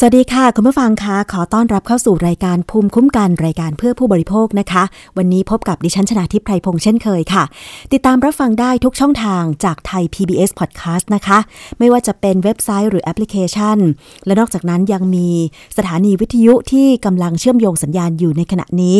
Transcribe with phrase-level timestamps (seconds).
[0.00, 4.82] สวัสดีค่ะ คุณผู้ฟังคะขอต้อนรับเข้าสู่รายการภูมิคุ้มกันรายการเพื่อผู้บริโภคนะคะ
[5.18, 7.44] วันนี้พบกับดิฉันชนาทิพไพรพงษ์เช่นเคยค่ะ
[7.92, 11.38] ติดตามรับฟังได้ทุกช่องทางจากไทย PBS Podcast นะคะ
[11.78, 13.78] ไม่ว่าจะเป็นเว็บไซต์หรือแอปพลิเคชัน
[14.26, 15.28] และนอกจากนั้นยังมี
[15.76, 18.98] สถานีวิทยุที่กำลังเชื่อมโยงสัญญาณอยู่ในขณะนี้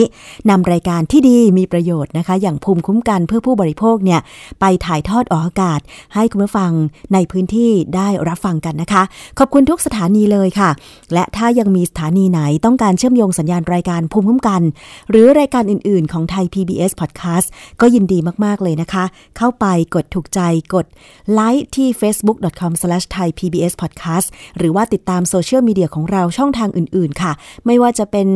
[0.50, 4.20] นำรายการที่ดีมีประโยชน์นะคะ อย่างภูมิคุ้มกันเพื่อผู้บริโภคเนี่ย
[4.60, 5.80] ไปถ่ายทอดออกอากาศ
[6.14, 6.72] ให้คุณผู้ฟัง
[7.14, 9.02] ในพื้นที่ได้รับฟังกันนะคะ
[9.38, 10.70] ขอบคุณทุกสถานีเลยค่ะ
[11.12, 14.62] และถ้ายังมีสถานีไหนต้องการเชื่อมโยงสัญญาณรายการภูมิคุ้มกัน
[15.10, 17.46] หรือรายการอื่น ๆ ของไทย PBS Podcast
[17.80, 19.04] ก็ยินดีมาก ๆ เลยนะคะ
[19.36, 20.40] เข้าไปกดถูกใจ
[20.74, 20.86] กด
[21.32, 24.28] ไลค์ที่ facebook.com/thaipbspodcast
[24.58, 27.32] หรือว่าติดตามโซเชียลมีเดียของเราช่องทางอื่น ๆ ค่ะ
[27.66, 28.28] ไม่ว่าจะเป็น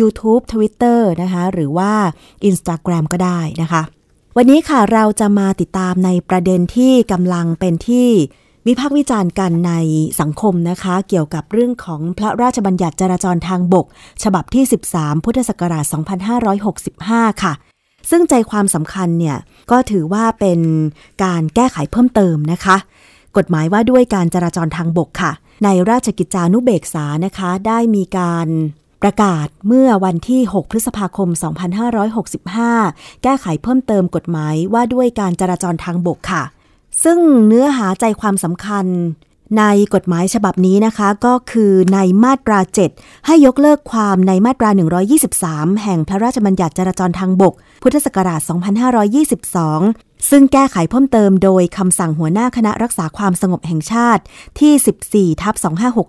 [0.00, 1.92] YouTube Twitter นะคะ หรือว่า
[2.48, 3.82] Instagram ก็ได้นะคะ
[4.36, 8.08] วันนี้ค่ะเราจะมาติดตามในประเด็นที่กำลังเป็นที่
[8.66, 9.72] วิพากษ์วิจารณ์กันใน
[10.20, 13.86] สังคมนะคะ เกี่ยวกับเรื่องของพระราชบัญญัติจราจรทางบก
[14.22, 15.84] ฉบับที่ 13 พุทธศักราช
[16.64, 17.52] 2565 ค่ะ
[18.10, 19.36] ซึ่งใจความสำคัญเนี่ย
[19.70, 20.60] ก็ถือว่าเป็น
[21.24, 22.76] การแก้ไขเพิ่มเติมนะคะ
[23.36, 25.32] กฎหมายว่าด้วยการจราจรทางบกค่ะ
[25.64, 28.48] ในราชกิจจานุเบกษานะคะ ได้มีการ
[29.02, 31.28] ประกาศเมื่อวันที่ 6 พฤษภาคม
[32.26, 36.42] 2565 แก้ไขเพิ่มเติมกฎหมายว่าด้วยการจราจรทางบกค่ะ
[37.04, 38.86] ซึ่งเนื้อหาใจความสำคัญ
[39.58, 42.58] ในกฎหมายฉบับนี้นะคะก็คือในมาตรา
[42.92, 44.70] 7 ให้ยกเลิกความในมาตรา
[45.26, 54.22] 123 แห่งพระราชบัญญัติจราจรทางบก พุทธศักราช 2522 ซึ่งแก้ไขเพิ่มเติมโดยคำสั่งหัวหน้าคณะรักษาความสงบแห่งชาติ
[54.60, 55.54] ที่ 14 ทับ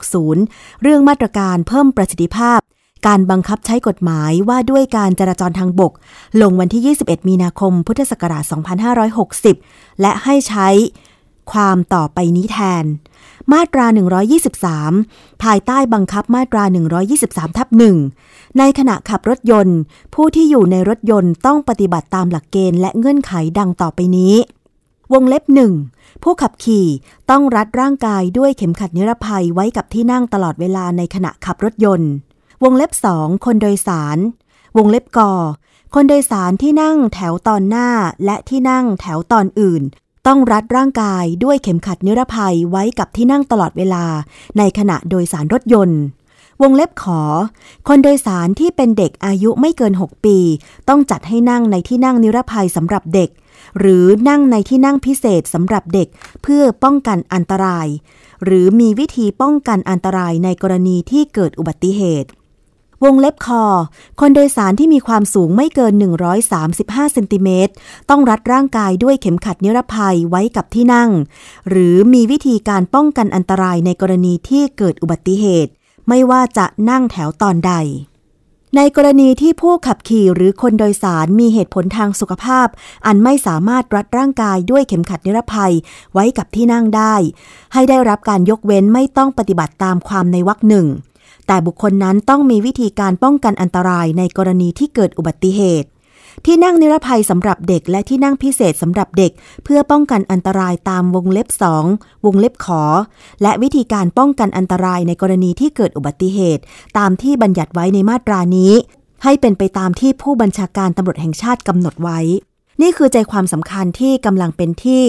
[0.09, 2.59] 2560 เรื่องมาตรการเพิ่มประสิทธิภาพ
[3.07, 5.91] การบังคับใช้กฎหมายว่าด้วยการจราจรทางบก
[6.41, 8.43] ลงวันที่ 21 มีนาคม พุทธศักราช
[9.23, 10.67] 2560 และให้ใช้
[11.51, 12.85] ความต่อไปนี้แทน
[13.53, 13.85] มาตรา
[14.65, 16.63] 123 ภายใต้บังคับมาตรา
[17.11, 17.97] 123 ทับหนึ่ง
[18.57, 19.79] ในขณะขับรถยนต์
[20.13, 24.33] ผู้ที่อยู่ในรถยนต์ต้องปฏิบัติตามหลักเกณฑ์และเงื่อนไขดังต่อไปนี้
[25.13, 25.73] วงเล็บหนึ่ง
[26.23, 26.87] ผู้ขับขี่
[27.29, 32.11] ต้องรัดร่างกายด้วยเข็มขัดนิรภัยไว้กับที่นั่งตลอดเวลาในขณะขับรถยนต์
[32.63, 34.17] วงเล็บสองคนโดยสาร
[34.77, 35.31] วงเล็บกอ
[35.95, 37.89] คนโดยสารที่นั่งแถวตอนหน้า
[38.25, 39.83] และที่นั่งแถวตอนอื่น
[40.27, 44.05] ต้องรัดร่างกายด้วยเข็มขัดนิรภัยไว้กับที่นั่งตลอดเวลา
[44.57, 46.01] ในขณะโดยสารรถยนต์
[46.61, 47.21] วงเล็บขอ
[47.87, 50.37] คนโดยสารที่เป็นเด็กอายุไม่เกิน 6 ปี
[50.89, 53.29] ต้องจัดให้นั่งในที่นั่งนิรภัยสำหรับเด็ก
[53.79, 56.07] หรือนั่งในที่นั่งพิเศษสำหรับเด็ก
[56.43, 57.87] เพื่อป้องกันอันตราย
[58.43, 62.29] หรือมีวิธีป้องกันอันตรายในกรณีที่เกิดอุบัติเหตุ
[63.03, 63.63] วงเล็บคอ
[64.19, 65.93] คนโดยสารที่มีความสูงไม่เกิน
[66.53, 67.73] 135เซนติเมตร
[68.09, 71.09] ต้องรัดร่างกายด้วยเข็มขัดนิรภัยไว้กับที่นั่ง
[71.69, 75.71] หรือมีวิธีการป้องกันอันตรายในกรณีที่เกิดอุบัติเหตุ
[76.09, 77.73] ไม่ว่าจะนั่งแถวตอนใด
[78.77, 82.67] ในกรณีที่ผู้ขับขี่หรือคนโดยสารมีเหตุผลทางสุขภาพ
[83.05, 85.73] อันไม่สามารถรัดร่างกายด้วยเข็มขัดนิรภัย
[86.13, 87.15] ไว้กับที่นั่งได้
[87.73, 90.87] ให้ได้รับการยกเว้นไม่ต้องปฏิบัติตามความในวรรคหนึ่ง
[91.47, 95.89] แต่บุคคลนั้นต้องมีวิธีการป้องกันอันตรายในกรณีที่เกิดอุบัติเหตุ
[96.45, 99.31] ที่นั่งนิรภัยสำหรับเด็กและที่นั่งพิเศษสำหรับเด็ก
[99.63, 101.85] เพื่อป้องกันอันตรายตามวงเล็บสอง
[102.25, 102.83] วงเล็บขอ
[103.41, 106.63] และวิธีการป้องกันอันตรายในกรณีที่เกิดอุบัติเหตุ
[106.97, 108.73] ตามที่บัญญัติไว้ในมาตรานี้
[109.23, 112.19] ให้เป็นไปตามที่ผู้บัญชาการตำรวจแห่งชาติกำหนดไว้
[112.83, 115.05] นี่คือใจความสำคัญที่กำลังเป็นที่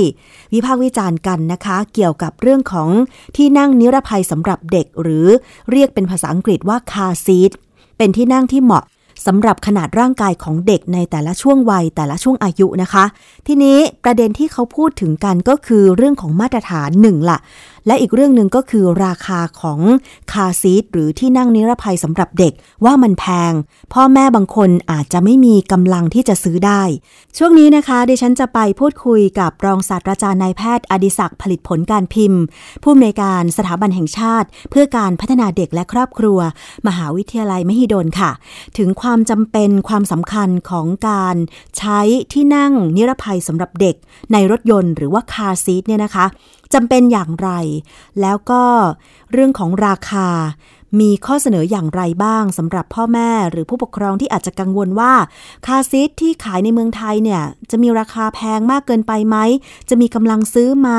[0.52, 2.88] วิพากษ์วิจารณ์กันนะคะ เกี่ยวกับเรื่องของ
[3.36, 5.26] ที่นั่งนิรภัยสำหรับเด็ก หรือ
[5.70, 7.50] เรียกเป็นภาษาอังกฤษว่าคาซีท
[7.98, 8.84] เป็นที่นั่งที่เหมาะ
[9.26, 13.04] สำหรับขนาดร่างกายของเด็กในแต่ละช่วงวัยแต่ละช่วงอายุนะคะ
[13.46, 17.38] ทีนี้ประเด็นที่เขาพูดถึงกันก็คือเรื่องของมาตรฐานหนึ่งละ
[17.86, 19.80] และอีกเรื่องหนึ่งก็คือราคาของ
[20.32, 22.52] คาซีทหรือที่นั่งนิรภัยสำหรับเด็ก
[22.84, 23.52] ว่ามันแพง
[23.94, 26.82] พ่อแม่บางคนอาจจะไม่มีกำลังที่จะซื้อได้
[27.38, 32.40] ช่วงนี้นะคะดิฉันจะไปพูดคุยกับรองศาสตราจารย์นายแพทย์อดิศักดิ์ผลิตผลการพิมพ์
[32.82, 36.38] ผู้อำนวยการสถาบันแห่งชาติ เพื่อการพัฒนาเด็กและครอบครัว
[36.86, 38.30] มหาวิทยาลัยมหิดลค่ะ
[38.78, 41.36] ถึงความจำเป็นความสำคัญของการ
[41.78, 42.00] ใช้
[42.32, 43.96] ที่นั่งนิรภัยสำหรับเด็ก
[44.32, 46.26] ในรถยนต์หรือว่าคาซีทเนี่ยนะคะ
[46.74, 47.50] จำเป็นอย่างไร
[48.20, 48.62] แล้วก็
[49.32, 50.28] เรื่องของราคา
[51.00, 55.12] มีข้อเสนออย่างไรบ้างสำหรับพ่อแม่หรือผู้ปกครองที่อาจจะกังวลว่า
[55.66, 59.36] คาซีทที่ขายในเมืองไทยเนี่ย จะมีราคาแพงมากเกินไปไหม
[59.88, 60.90] จะมีกำลังซื้อไหม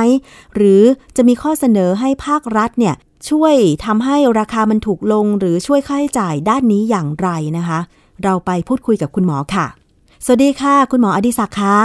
[0.56, 0.83] หรือ
[1.17, 2.95] จะมีข้อเสนอให้ภาครัฐเนี่ย
[3.29, 7.79] ช่วยทำให้ราคามันถูกลงหรือช่วยค่าใช้จ่ายด้านนี้อย่างไรนะคะ
[8.23, 9.65] เราไปพูดคุยกับคุณหมอค่ะ
[10.25, 11.75] สวัสดีค่ะ คุณหมออดิศักดิ์คะ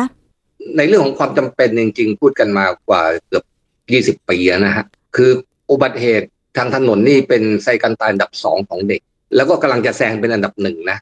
[0.77, 3.45] ในเรื่องของความจำเป็นจริงๆ พูดกันมากว่าเกือบ
[3.93, 4.85] ยี่สิบปีนะฮะ
[5.17, 5.31] คือ
[5.71, 9.01] อุบัติเหตุทางถนนนี่เป็นไซกันตายอันดับสองของเด็ก
[9.37, 10.99] แล้วก็กำลังจะแซงเป็นอันดับหนึ่งนะ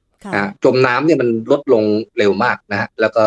[0.65, 1.85] จมน้ำเนี่ยมันลดลง
[2.19, 3.25] เร็วมากนะฮะแล้วก็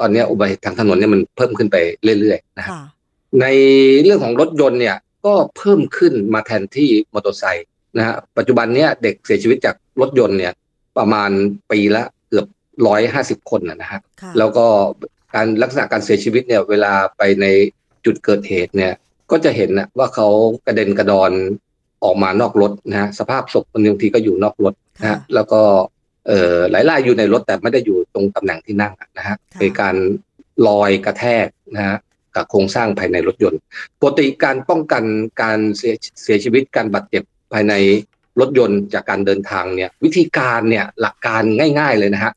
[0.00, 1.76] ตอนนี้อุบัติเหตุทางถนนเนี่ยมันเพิ่มขึ้นไป
[2.20, 2.66] เรื่อยๆนะ
[3.40, 3.46] ใน
[4.02, 4.96] เรื่องของรถยนต์เนี่ย
[5.26, 7.66] ก็เพิ่มขึ้นมาแทนที่มอเตอร์ไซค์
[7.98, 10.52] นะฮะปัจจุบันเนี้ยเด็กเสียชีวิตจากรถยนต์เนี่ย
[10.98, 11.30] ประมาณ
[11.70, 12.46] ปีละเกือบ
[12.86, 14.00] ร้อยห้าสิบคนนะฮะ
[14.38, 14.66] แล้วก็
[15.34, 17.46] การลักษณะการเสียชีวิตเนี่ยเวลาไปใน
[18.04, 18.92] จุดเกิดเหตุเนี่ย
[19.30, 20.28] ก็จะเห็นนะว่าเขา
[20.66, 21.32] กระเด็นกระดอน
[22.04, 25.60] ออกมานอกรถนะฮะสภาพศพบางทีก็อยู่นอกรถนะฮะแล้วก็
[26.26, 29.96] เอ่อหลายรายอยู่ในรถแต่ไม่ได้อยู่ตรงตำแหน่งที่นั่งนะฮะเป็นการ
[30.66, 31.96] ลอยกระแทกนะฮะ
[32.36, 33.60] กับโครงสร้างภายในรถยนต์
[34.00, 35.04] ปกติการป้องกัน
[35.42, 37.22] การเสียเสียชีวิตการบาดเจ็บ
[37.52, 37.74] ภายใน
[38.40, 41.42] รถยนต์จากการเดินทางเนี่ยวิธีการเนี่ยหลักการ
[41.78, 42.32] ง่าย ๆเลยนะฮะ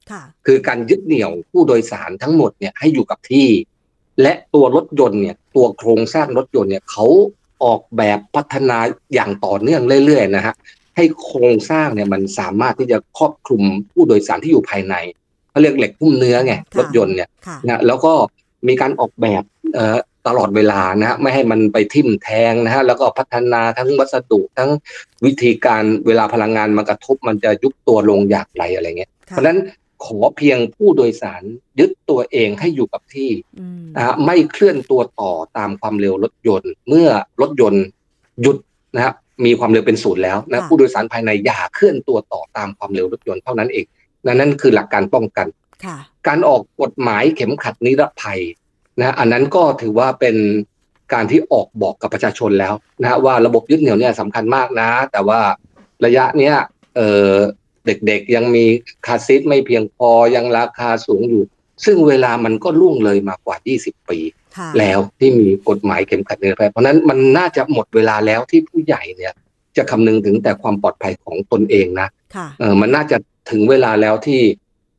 [0.46, 3.48] คือการยึดเหนี่ยวผู้โดยสารทั้งหมดเนี่ยให้อยู่กับที่
[4.22, 7.06] และตัวรถยนต์เนี่ยตัวโครงสร้างรถยนต์เนี่ยเขา
[7.64, 8.78] ออกแบบพัฒนา
[9.14, 10.56] อย่างต่อเนื่องเรื่อยๆนะฮะ
[10.96, 14.96] ให้โครงสร้างเนี่ยมันสามารถที่จะครอบคลุมผู้โดยสารที่อยู่ภายใน
[15.50, 17.30] เขาเรียกเหล็กหุ้มเนื้อไงรถยนต์เนี่ย
[17.66, 18.14] นะแล้วก็
[18.68, 19.44] มีการออกแบบ
[19.74, 19.98] เอ่อ
[20.28, 24.72] ตลอดเวลานะฮะไม่ให้มันไปทิ่มแทงนะฮะแล้วก็พัฒนาทั้งวัสดุทั้ง
[25.26, 29.58] วิธีการเวลาพลังงานมันกระทบมันจะยุบตัวลงอย่างไรอะไรเงี้ยเพราะฉะนั้น
[30.06, 31.44] ขอเพียงผู้โดยสาร
[31.80, 33.30] ยึดตัวเองให้อยู่กับที่
[33.96, 37.08] นะฮะไม่เคลื่อนตัวต่อตามความเร็วรถยนต์ เมื่อ
[37.42, 37.86] รถยนต์
[38.42, 38.58] หยุด
[38.96, 39.14] นะฮะ
[39.46, 43.86] มีความเร็วเป็นศูนย์แล้วนะผู้โดยสารภายในอย่าเคลื่อนตัวต่อตามความเร็วรถยนต์เท่านั้นเอง
[44.26, 45.48] นั่นคือหลักการป้องกัน
[46.28, 48.42] การออกกฎหมายเข็มขัดนิรภัย
[49.00, 50.36] นะอันนั้นก็ถือว่าเป็น
[51.14, 55.40] การที่ออกบอกกับประชาชนแล้วนะว่าระบบยึดเหนี่ยวเนี่ยสำคัญมากนะ แต่ว่า
[56.06, 56.56] ระยะเนี้ย
[56.96, 57.34] เออ
[57.88, 58.66] เด็กๆ ยังมี
[59.06, 61.44] คาซิทไม่เพียงพอยังราคาสูงอยู่
[61.86, 64.20] ซึ่งเวลามันก็ล่วงเลยมากว่า 20 ปี
[64.80, 69.34] แล้วที่มีกฎหมายเข็มขัดนิรภัยเพราะนั้นมันน่าจะหมดเวลาแล้วที่ผู้ใหญ่เนี่ย
[69.78, 72.08] จะคำนึงถึงแต่ความปลอดภัยของตนเองนะ
[72.60, 73.18] เออมันน่าจะ
[73.52, 74.42] ถึงเวลาแล้วที่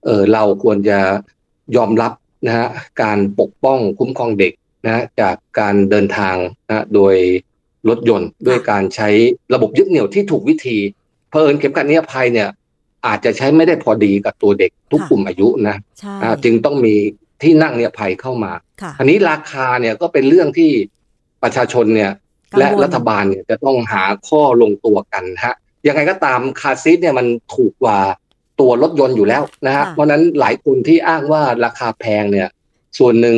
[0.04, 0.98] เออเราควรจะ
[1.76, 2.12] ยอมรับ
[2.46, 2.68] นะฮะ
[3.02, 4.52] การปกป้องคุ้มครองเด็ก
[4.86, 6.36] นะจากการเดินทาง
[6.68, 7.16] นะโดย
[7.88, 9.08] รถยนต์ด้วยการใช้
[9.54, 10.78] ระบบยึดเหนี่ยวที่ถูกวิธี
[11.30, 12.48] เพอิญเข็มขัดนิรภัยเนี่ย
[13.06, 15.76] อาจจะใช้ไม่ได้พอดีกับตัวเด็กทุกกลุ่มอายุนะ
[16.44, 16.94] จึงต้องมี
[17.42, 18.52] ที่นั่งเนี่ยภัยเข้ามา
[18.98, 20.70] อันนี้ราคาเนี่ยก็เป็นเรื่องที่
[21.42, 22.12] ประชาชนเนี่ย
[22.58, 25.54] และรัฐบาลเนี่ยจะต้องหาข้อลงตัวกันฮะ
[25.86, 27.98] ยังไงก็ตามคาซีทเนี่ยมันถูกกว่า
[28.60, 32.48] ตัวรถยนต์อยู่แล้วนะฮะเพราะนั้นหลายคนที่อ้างว่าราคาแพงเนี่ย
[32.98, 33.36] ส่วนหนึ่ง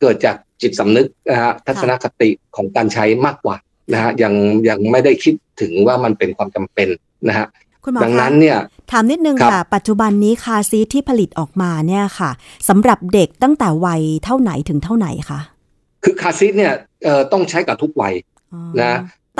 [0.00, 3.56] เกิดจากจิตสำนึกนะฮะทัศนคติของการใช้มากกว่า
[3.92, 4.34] นะฮะยัง
[4.68, 6.88] ยังไม่ได้คิดถึงว่ามันเป็นความจำเป็น
[7.28, 7.46] นะฮะ
[8.04, 8.58] ดังนั้นเนี่ย
[8.90, 12.30] ถามนิดนึงค่ะ ปัจจุบันนี้คาซีที่ผลิตออกมาเนี่ยค่ะ
[12.68, 15.40] สำหรับเด็กตั้งแต่วัยเท่าไหนถึงเท่าไหนคะ
[16.04, 16.72] คือคาซีเนี่ย
[17.04, 18.14] เอ่อต้องใช้กับทุกวัย
[18.80, 18.92] นะ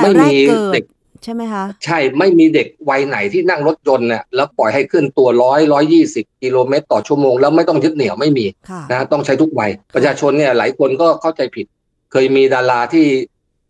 [0.02, 0.36] ไม่มี
[0.74, 0.84] เด็ก
[1.22, 8.46] ใช่ไหมคะ ใช่ไม่มีเด็กวัยไหนที่นั่งรถยนต์เนี่ยแล้วปล่อยให้ขึ้นตัวร้อยร้อยยี่สิบกิโลเมตรต่อชั่วโมงแล้วไม่ต้องยึดเหนี่ยวไม่มี
[8.90, 11.66] นะต้องใช้ทุกวัยประชาชนเนี่ยหลายคนก็เข้าใจผิด
[12.12, 13.06] เคยมีดาราที่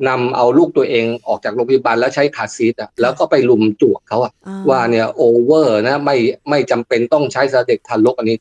[0.09, 4.33] นำเอาลูกตัวเองออกจากโรงพยาบาลแล้วใช้คาซีทอะแล้วก็ไปลุมจวกเขาอะ
[4.71, 6.17] ว่าเนี่ยโอเวอร์นะไม่
[6.51, 8.39] ไม่จำเป็นต้องใช้สเด็กทารกอันนี้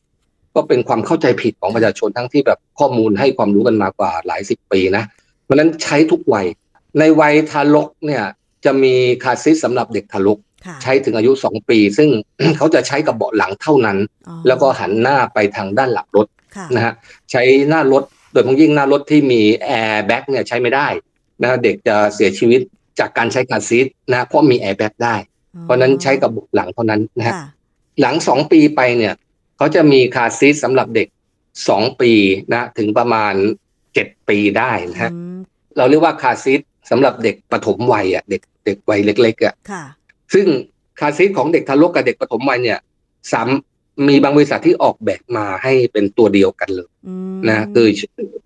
[0.56, 5.04] ก็เป็นความเข้าใจผิดของประชาชนทั้งที่แบบข้อมูลให้ความรู้กันมากว่าหลายสิบปีนะ
[5.44, 6.46] เพราะนั้นใช้ทุกวัย
[7.00, 8.24] ในวัยทารกเนี่ย
[8.66, 8.94] จะมี
[9.24, 10.40] คาซิสสำหรับเด็กทารก
[10.84, 12.10] ใช้ถึงอายุสองปี ซึ่ง
[12.58, 13.98] เขาจะใช้กับเบาะหลังเท่านั้น
[14.48, 16.28] แล้วก็หันหน้าไปทางด้านหลังรถ
[16.76, 16.94] นะฮะ
[17.32, 20.88] ใช้หน้ารถโดยเฉพาะยิ่งหน้ารถที่มีแอร์แบ็กเนี่ยใช้ไม่ได้
[21.44, 22.62] นะเด็กจะเสียชีวิต
[23.00, 25.16] จากการใช้คาร์ซีทนะเพราะมีแอร์แบ็กได้
[25.62, 27.36] เพราะนั้นใช้กับเบาะหลังเท่านั้นนะฮะ
[28.02, 29.14] หลังสองปีไปเนี่ย
[29.58, 31.08] เขาจะมีคาร์ซีทสำหรับเด็ก
[31.70, 32.12] สองปี
[32.54, 33.34] นะถึงประมาณ
[33.94, 35.12] เจ็ดปีได้นะฮะ
[35.78, 36.60] เราเรียกว่าคาร์ซีท
[36.90, 39.56] สำหรับเด็กปฐมวัยอะเด็กเด็กวัยเล็กๆอะ
[40.34, 40.48] ซึ่ง
[41.00, 42.80] คาซีทของเด็กทารกกับเด็กปฐมวัยเนี่ย
[43.32, 43.48] สาม
[44.08, 46.90] มีบางบริษัทที่ออกแบบมาให้เป็นตัวเดียวกันเลย
[47.50, 47.88] นะคือ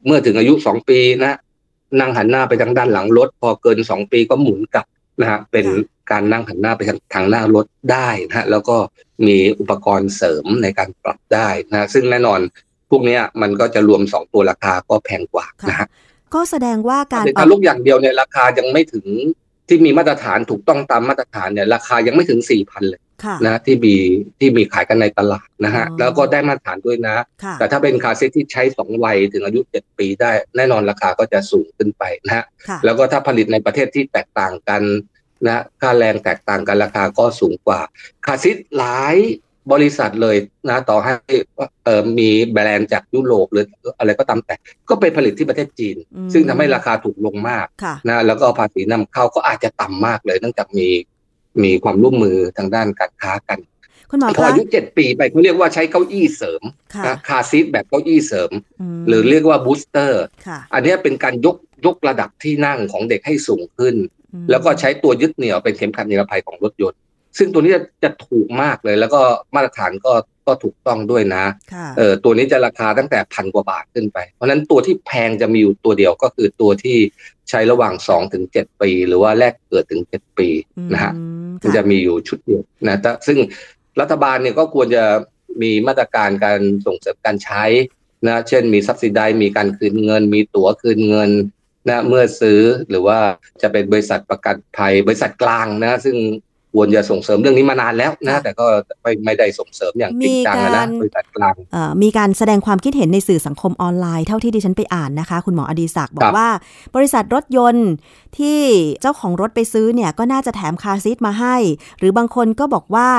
[0.06, 1.38] เมื่อถึงอายุสองปีนะ
[2.00, 4.86] นั่งหันหน้าไปทางด้านหลังรถ พอเกินสองปีก็หมุนกลับ
[5.22, 5.65] นะฮะเป็น
[6.12, 8.77] การนั่งหันหน้าไปทางทางหน้ารถได้นะฮะแล้วก็
[9.27, 12.39] มีอุปกรณ์เสริมในการปรับได้นะซึ่งแน่นอน
[12.89, 15.88] พวกนี้มันก็จะรวมสองตัวราคาก็แพงกว่านะฮะ
[16.36, 19.06] ก็แสดงว่าการเด็กทารกอย่างเดียวเนี่ยราคายังไม่ถึง
[19.67, 23.07] ที่มีมาตรฐานถูกต้องตามมาตรฐานเนี่ยราคายังไม่ถึงสี่พันเลยค่ะ
[23.46, 23.96] นะที่มี
[24.40, 34.82] ที่มีขายกันในตลาดนะฮะอ๋อแล้วก็ได้มาตรฐานด้วยนะค่ะแต่ถ้าเป็นคาร์ซีทที่ใช้สองวัยถึงอายุเจ็ดปีได้แน่นอนราคาก็จะสูงขึ้นไปนะฮะค่ะแล้วก็ถ้าผลิตในประเทศที่แตกต่างกัน
[35.46, 37.80] นะค่าแรงแตกต่างกันราคาก็สูงกว่า
[38.26, 39.16] คาร์ซีทหลาย
[39.72, 40.38] บริษัทเลย
[40.70, 41.14] นะต่อให้
[41.84, 43.66] เอ่อมีแบรนด์จากยุโรปหรือ
[43.98, 44.56] อะไรก็ตามแต่
[44.90, 50.88] ก็ไปผลิตที่ประเทศจีนอืมซึ่งทำให้ราคาถูกลงมากค่ะนะแล้วก็ภาษีนำเข้าก็อาจจะต่ำมากเลยเนื่องจากมี
[51.64, 53.60] มีความร่วมมือทางด้านการค้ากัน
[54.10, 56.62] คุณหมอพอคะอายุเจ็ดปีไปเขาเรียกว่าใช้เก้าอี้เสริม
[56.96, 58.52] ค่ะนะคาร์ซีทแบบเก้าอี้เสริม
[59.00, 63.96] มหรือเรียกว่า booster ค่ะอันเนี้ยเป็นการยกยกระดับที่นั่งของเด็กให้สูงขึ้น
[64.34, 67.00] อืมแล้วก็ใช้ตัวยึดเหนี่ยวเป็นเข็มขัดนิรภัยของรถยนต์
[67.38, 69.22] ซึ่งตัวนี้จะจะถูกมากเลย แล้วก็
[69.56, 70.14] มาตรฐานก็
[70.48, 76.98] ก็ถูกต้องด้วยนะค่ะเออตัวนี้จะราคาตั้งแต่พันกว่าบาทขึ้นไป เพราะฉะนั้นตัวที่แพงจะมีอยู่ตัวเดียวก็คือตัวที่
[77.50, 80.48] ใช้ระหว่างสองถึงเจ็ดปี หรือว่าแรกเกิดถึงเจ็ดปี
[80.94, 81.24] นะฮะอื
[81.62, 82.98] มันจะมีอยู่ชุดเดียวนะ
[83.28, 83.38] ซึ่ง
[84.02, 85.06] รัฐบาลเนี่ยก็ควรจะ
[85.62, 87.66] มีมาตรการการส่งเสริมการใช้
[88.28, 91.32] นะเช่นมีสับสิไดมีการคืนเงิน มีตั๋วคืนเงิน
[91.90, 93.20] นะเมื่อซื้อหรือว่า
[93.62, 96.16] จะเป็นบริษัทประกันภัย บริษัทกลางนะ ซึ่ง
[96.74, 98.66] ควรจะส่งเสริมเรื่องนี้มานานแล้วนะแต่ก็
[99.02, 106.50] ไม่ไม่ได้ส่งเสริมอย่างจริงจังอะนะบริษัทกลางเอ่อมีการแสดงความคิดเห็นในสื่อสังคมออนไลน์เท่าที่ดิฉันไปอ่านนะคะ คุณหมออดีศักดิ์บอครักบว่า
[106.96, 107.90] บริษัทรถยนต์
[108.38, 108.60] ที่
[109.02, 111.56] เจ้าของรถไปซื้อเนี่ยก็น่าจะแถมคาร์ซีทมาให้
[112.00, 113.10] หรือบางคนก็บอกว่า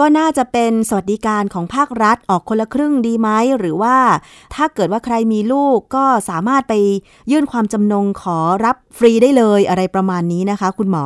[0.00, 3.28] ก็น่าจะเป็นสวัสดิการของภาครัฐออกคนละครึ่งดีไหม
[3.58, 3.96] หรือว่า
[4.54, 6.74] ถ้าเกิดว่าใครมีลูกก็สามารถไป
[7.30, 11.04] ยื่นความจำนงขอรับฟรีได้เลยอะไรประมาณนี้นะคะ คุณหมอ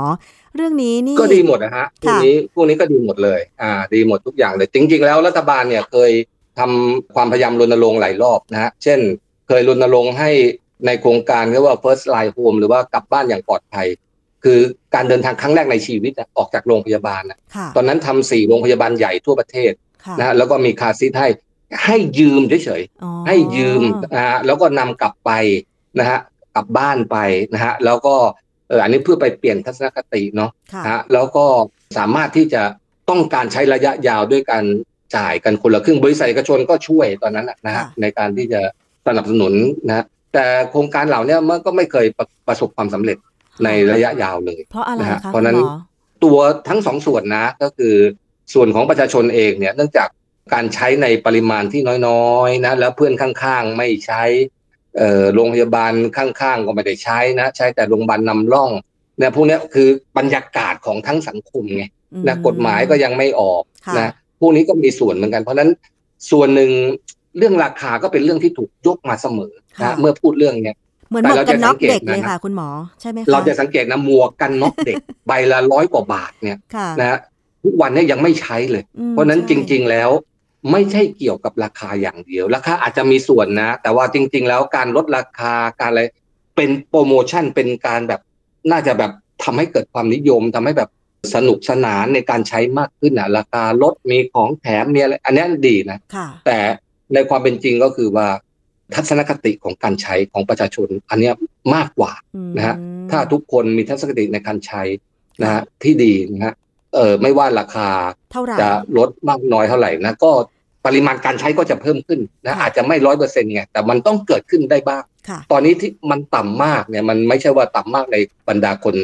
[0.57, 6.11] เรื่องนี้นี่ก็ดีหมดนะฮะพวกค่ะนี้พวกนี้ก็ดีหมดเลย อ่า ดีหมดทุกอย่างเลยจริงๆแล้วรัฐบาลเนี่ยเคย
[6.59, 9.01] ทำความพยายามรณรงค์หลายรอบนะฮะเช่น
[9.49, 10.31] เคยรณรงค์ให้
[10.87, 13.87] ในโครงการเรียกว่า first line home หรือว่ากลับบ้านอย่างปลอดภัย
[14.45, 14.59] คือ
[14.95, 19.73] การเดินทางครั้งแรกในชีวิตอะออกจากโรงพยาบาลนะค่ะตอนนั้นทำสี่โรงพยาบาลใหญ่ทั่วประเทศ
[20.05, 21.29] ค่ะนะฮะแล้วก็มีคาร์ซีทให้
[21.85, 23.83] ให้ยืมเฉยๆอ๋อให้ยืม
[24.15, 25.31] นะฮะแล้วก็นำกลับไป
[25.99, 26.19] นะฮะ
[26.57, 27.17] กลับบ้านไป
[27.55, 28.17] นะฮะแล้วก็
[28.69, 31.45] เอออันนี้เพื่อไปเปลี่ยนทัศนคติเนาะค่ะนะฮะแล้วก็
[31.99, 32.63] สามารถที่จะ
[33.11, 34.65] ต้องการใช้ระยะยาวด้วยการ
[35.17, 38.61] จ่ายกันคนละครึ่งบริษัทเอกชนก็ช่วยตอนนั้นน่ะนะฮะค่ะในการที่จะ
[39.07, 39.53] สนับสนุน
[39.87, 40.05] นะฮะ
[40.35, 43.17] แต่โครงการเหล่านี้มันก็ไม่เคยประประสบความสำเร็จ
[43.65, 45.73] ในระยะยาวเลย เพราะอะไรนะฮะคะเพราะคุนั้ณนหมอ
[46.25, 47.95] ตัวทั้งสองส่วนนะก็คือ
[48.55, 50.09] ส่วนของประชาชนเองเนี่ยเนื่องจาก
[50.55, 54.64] การใช้ในปริมาณที่น้อยๆนะแล้วเพื่อนข้างๆ ไม่ใช้เอ่อ
[55.35, 58.71] โรงพยาบาลข้างๆก็ไม่ได้ใช้นะ ใช้แต่โรงพยาบาลนำร่อง
[59.19, 61.85] เนี่ยพวกเนี้ยคือบรรยากาศของทั้งสังคมไง
[62.27, 65.71] นะกฎหมายก็ยังไม่ออกค่ะนะพวกนี้ก็มีส่วนเหมือนกัน เพราะฉะนั้น
[66.31, 66.71] ส่วนหนึ่ง
[67.39, 70.77] เรื่องราคาก็เป็นเรื่องที่ถูกยกมาเสมอค่ะนะเมื่อพูดเรื่องเนี้ย
[71.11, 72.69] เหมือนหมวกกันน็อกเด็กแต่เราจะสังเกตนะเลยค่ะ คุณหมอ
[73.01, 74.97] ใช่ไหมคะเราจะสังเกตนะหมวกกันน็อกเด็ก
[75.27, 77.19] ใบละร้อยกว่าบาทเนี่ยค่ะนะฮะ
[77.65, 80.11] ทุกวันเนี้ยังไม่ใช้เลยอืมเพราะฉะนั้นใช่จริง ๆ แล้ว
[80.71, 86.03] ไม่ใช่เกี่ยวกับราคาอย่างเดียว ราคาอาจจะมีส่วนนะ แต่ว่าจริง ๆ แล้วการลดราคาการอะไร
[86.57, 88.21] เป็นโปรโมชั่นเป็นการแบบ
[88.71, 89.13] น่าจะแบบ
[89.45, 90.91] ทำให้เกิดความนิยมทำให้แบบ
[91.35, 96.59] สนุกสนานในการใช้มากขึ้นนะราคาลดมีของแถมมีอะไรอันนี้ดีนะค่ะแต่
[97.15, 98.29] ในความเป็นจริงก็คือว่า
[98.95, 101.35] ทัศนคติของการใช้ของประชาชน อันเนี้ย
[101.75, 102.77] มากกว่าอืมนะฮะ
[103.11, 104.83] ถ้าทุกคนมีทัศนคติในการใช้
[105.43, 106.55] นะฮะที่ดีนะฮะ
[106.95, 107.89] เออไม่ว่าราคา
[108.33, 110.33] เท่าไหร่จะลดมากน้อยเท่าไหร่นะก็
[110.87, 118.17] ปริมาณการใช้ก็จะเพิ่มขึ้นนะค่ะอาจจะไม่ร้อยเปอร์เซ็นต์ไงแต่มันต้องเกิดขึ้นได้บ้างค่ะตอนนี้ที่มันต่ำมากเนี่ยมันไม่ใช่ว่าต่ำมากใน
[118.49, 118.97] บรรดาคน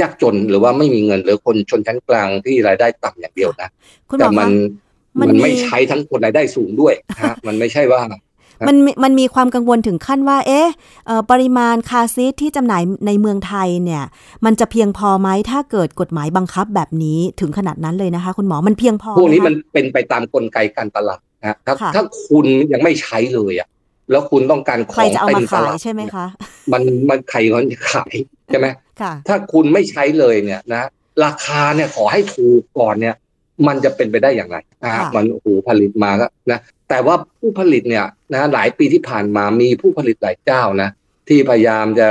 [0.00, 3.68] ยากจนหรือว่าไม่มีเงินหรือคนชนชั้นกลางที่รายได้ต่ำอย่างเดียวนะ
[4.08, 4.50] คุณหมแต่อมัคะน
[5.20, 8.00] มันมันไม่มีใช้ทั้งคนรายได้สูงด้วยนะฮะมันไม่ใช่ว่า
[8.68, 10.68] มันมีมันมีความกังวลถึงขั้นว่า เอ๊ะ
[11.06, 14.04] เอ่อปริมาณคาร์ซีทที่จำหน่ายในเมืองไทยเนี่ย
[14.44, 23.68] มันจะเพียงพอไหมถ้าเกิดกฎหมายบังคับแบบนี้ถึงขนาดนั้นเลยนะคะ คุณหมอมันเพียงพอพวกนี้ไหคะมันเป็นไปตามกลไกการตลาดนะถ้าค่ะถ้าคุณยังไม่ใช้เลยอะ
[24.10, 26.26] แล้วคุณต้องการขใครองจะเอาเต็มามตขายลาดใช่ไหมคะ
[26.72, 28.14] มันมันใครเขาจะขาย
[28.48, 28.66] ใช่ไหม
[29.00, 30.82] ค่ะถ้าคุณไม่ใช้เลยเนี่ยนะ
[31.24, 33.14] ราคาเนี่ยขอให้ถูกก่อนเนี่ย
[33.66, 40.90] มันจะเป็นไปได้อย่างไรนะฮะค่ะมันโอ้โหผลิตมาก็นะแต่ว่าผู้ผลิตเนี่ยนะหลายปีที่ผ่านมามีผู้ผลิตหลายเจ้านะ
[41.28, 42.08] ที่พยายามจะ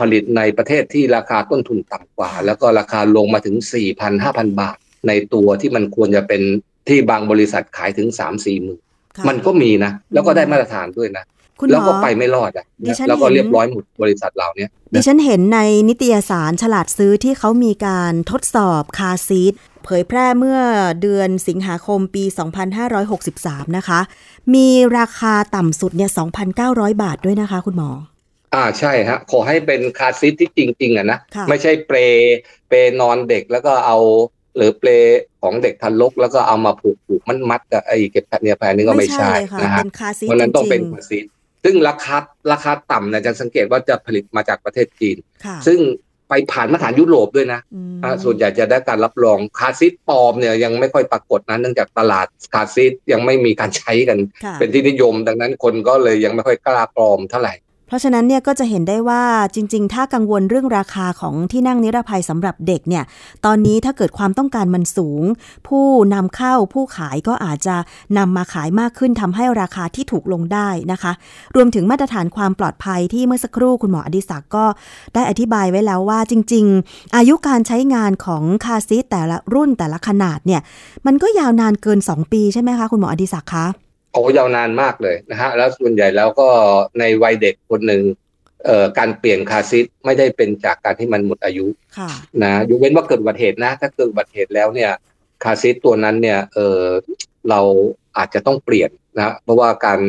[0.00, 3.56] ผลิตในประเทศที่ราคาต้นทุนต่ำกว่า แล้วก็ราคาลงมาถึง
[3.94, 4.76] 4,000 5,000 บาท
[5.08, 6.42] ในตัวที่มันควรจะเป็น
[6.88, 8.80] ที่บางบริษัทขายถึง 3 4หมื่น
[9.16, 11.35] ค่ะมันก็มีนะ แล้วก็ได้มาตรฐานด้วยนะคุณหมอ
[11.72, 19.52] แล้วก็ไปไม่รอดอะดิฉันแล้วก็เห็นเรียบร้อยหมดบริษัทเหล่าเนี้ยดิฉันเห็นในนิตยสารฉลาดซื้อที่เขามีการทดสอบคาร์ซีท
[19.84, 20.60] เผยแพร่เมื่อ
[21.02, 22.24] เดือนสิงหาคมปี
[23.00, 24.00] 2563 นะคะ
[24.54, 26.10] มีราคาต่ำสุดเนี่ย
[26.56, 27.90] 2,900 บาทด้วยนะคะ คุณหมอ
[28.54, 31.98] อ่าใช่ฮะ ขอให้เป็นคาร์ซีทที่จริง ๆอะนะค่ะไม่ใช่เปร
[32.68, 33.98] เปนอนเด็กแล้วก็เอา
[34.56, 34.90] หรือเปล
[35.42, 39.28] ของเด็กทันลกแล้วก็เอามาผูกผูกมันมัดกับไอ้เก็บขัดเนียแพรนี่ก็ไม่ใช่
[39.62, 39.82] นะฮะ
[40.28, 41.24] เพราะนั้นต้องเป็นคาซีท
[41.64, 42.16] ซึ่งราคา
[42.52, 45.16] ราคาต่ำนะจะสังเกตว่าจะผลิตมาจากประเทศจีน
[45.66, 45.78] ซึ่ง
[46.28, 47.60] ไปผ่านมาตรฐานยุโรปด้วยนะ
[48.24, 54.18] ส่วนใหญ่จะได้การรับรองคาซิตปลอมเนี่ยยังไม่ค่อยปรากฏนะเนื่องจากตลาดคาซิตยังไม่มีการใช้กัน
[54.58, 57.54] เป็นที่นิยมดังนั้นคนก็เลยยังไม่ค่อยกล้าปลอมเท่าไหร่
[57.86, 59.22] เพราะฉะนั้นเนี่ยก็จะเห็นได้ว่า
[59.54, 63.04] จริง ๆ ถ้ากังวลเรื่องราคาของที่นั่งนิรภัยสำหรับเด็กเนี่ย
[63.44, 65.22] ตอนนี้ถ้าเกิดความต้องการมันสูง
[65.68, 67.76] ผู้นำเข้าผู้ขายก็อาจจะ
[68.18, 71.12] นำมาขายมากขึ้นทำให้ราคาที่ถูกลงได้นะคะ
[71.54, 74.64] รวมถึงมาตรฐานความปลอดภัยที่เมื่อสักครู่คุณหมออดิศักก์ก็
[75.14, 80.60] ได้อธิบายไว้แล้วว่าจริง ๆ อายุการใช้งานของคาซีแต่ละรุ่นแต่ละขนาดเนี่ย
[81.06, 83.66] มันก็ยาวนานเกิน 2 ปีใช่ไหมคะคุณหมออดิศักคะ
[84.16, 86.48] โอ้ยาวนานมากเลยนะฮะแล้วส่วนใหญ่แล้วก็
[86.98, 88.02] ในวัยเด็กคนหนึ่ง
[88.64, 91.66] เอ่อการเปลี่ยนคาซิทไม่ได้เป็นจากการที่มันหมดอายุ
[92.42, 94.92] นะยกเว้นว่าเกิดอุบัติเหตุนะ ถ้าเกิดอุบัติเหตุแล้วเนี่ย
[95.44, 96.82] คาซิทตัวนั้นเนี่ยเออ
[97.50, 97.60] เรา
[98.16, 100.00] อาจจะต้องเปลี่ยนนะเพราะว่าการ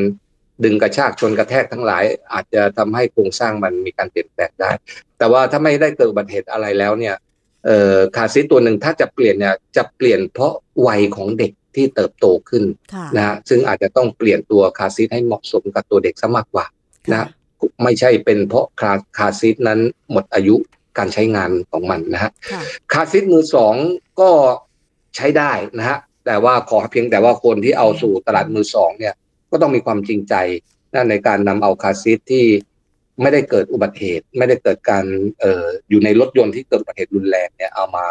[0.64, 4.72] ดึงกระชากชนกระแทกทั้งหลาย อาจจะทำให้โครงสร้างมันมีการเปลี่ยนแปลงได้
[5.18, 7.16] แต่ว่าถ้าไม่ได้เกิดอุบัติเหตุอะไรแล้วเนี่ย
[7.66, 10.54] เอ่อคาซิทตัวหนึ่งถ้าจะเปลี่ยนเนี่ยจะเปลี่ยนเพราะ
[10.88, 12.64] วัยของเด็ก ที่เติบโตขึ้น
[13.16, 16.66] นะฮะซึ่งอาจจะต้องเปลี่ยนตัวคาซิทให้เหมาะสมกับตัวเด็กซะมากกว่า
[17.12, 17.28] นะ
[17.84, 19.80] ไม่ใช่เป็นเพราะคาคาซิทนั้น
[20.12, 20.56] หมดอายุ
[20.98, 22.32] การใช้งานของมันนะฮะ
[22.94, 23.76] คาซิทมือสอง
[24.20, 24.30] ก็
[25.16, 29.14] ใช้ได้นะฮะแต่ว่าขอเพียงแต่ว่าคนที่เอาสู่ตลาดมือสองเนี่ย
[29.52, 30.36] ก็ต้องมีความจริงใจ
[30.94, 32.46] นะในการนำเอาคาซิทที่
[33.22, 35.06] ไม่ได้เกิดอุบัติเหตุ ไม่ได้เกิดการ
[35.40, 38.06] เอ่ออยู่ในรถยนต์ที่เกิดอุบัติเหตุรุนแรงเนี่ยเอามา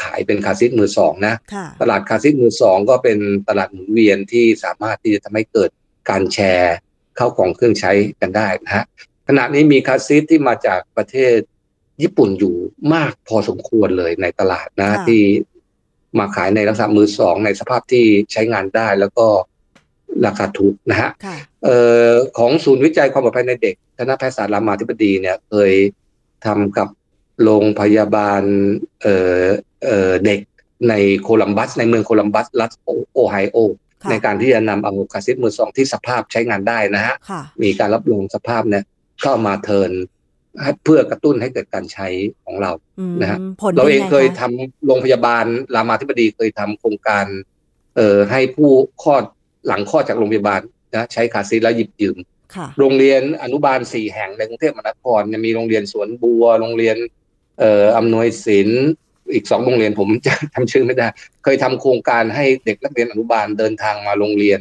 [0.00, 1.34] ขายเป็นคาซิทมือสองนะ
[1.80, 3.18] ตลาดคาซิทมือสองก็เป็น
[3.48, 5.70] ตลาดหมุนเวียนที่สามารถที่จะทำให้เกิด
[6.10, 6.76] การแชร์
[7.16, 8.84] เข้าของเครื่องใช้กันได้นะฮะ
[9.28, 11.36] ขณะนี้มีคาซิทที่มาจากประเทศ
[12.02, 12.56] ญี่ปุ่นอยู่
[12.94, 15.22] มากพอสมควรเลยในตลาดนะที่
[16.18, 19.26] มาขายในลักษณะมือสองในสภาพที่ใช้งานได้แล้วก็
[20.26, 21.10] ราคาถูกนะฮะ
[21.64, 21.76] เอ่
[22.08, 25.72] อของศูนย์วิจัยความปลอดภัยในเด็กคณะแพทยศาสตร์รามาธิบดีเนี่ยเคย
[26.46, 26.88] ทำกับ
[27.44, 28.42] โรงพยาบาล
[29.02, 29.40] เอ่อ
[29.84, 30.40] เอ่อเด็ก
[30.88, 32.72] ในโคลัมบัสในเมืองโคลัมบัสรัฐ
[33.14, 33.58] โอไฮโอ
[34.10, 37.14] ในการที่จะนำเอาคาซิตมือสองที่สภาพใช้งานได้นะฮะ
[37.62, 38.84] มีการรับรองสภาพเนี่ย
[39.20, 39.90] เข้ามาเทิน
[40.84, 42.08] เพื่อกระตุ้นให้เกิดการใช้
[42.44, 42.72] ของเรา
[43.20, 43.38] นะฮะ
[43.76, 47.26] เราเองเคยทำโรงพยาบาลรามาธิบดีเคยทำโครงการ
[47.96, 48.70] เอ่อให้ผู้
[49.02, 49.24] คลอด
[49.66, 50.60] หลังคลอดจากโรงพยาบาล
[50.94, 52.16] นะใช้คาซีแล้วหยิบยืม
[52.78, 56.96] โรงเรียนอนุบาลสี่แห่งในกรุงเทพมหานครมีโรงเรียนสวนบัว โรงเรียน
[57.60, 58.84] เอ่ออำนวยศิลป์
[59.32, 61.06] อีกสองโรงเรียนผมจะทำชื่อไม่ได้
[61.44, 64.60] เคยทำโครงการให้เด็กนักเรียนอนุบาลเดินทางมาโรงเรียน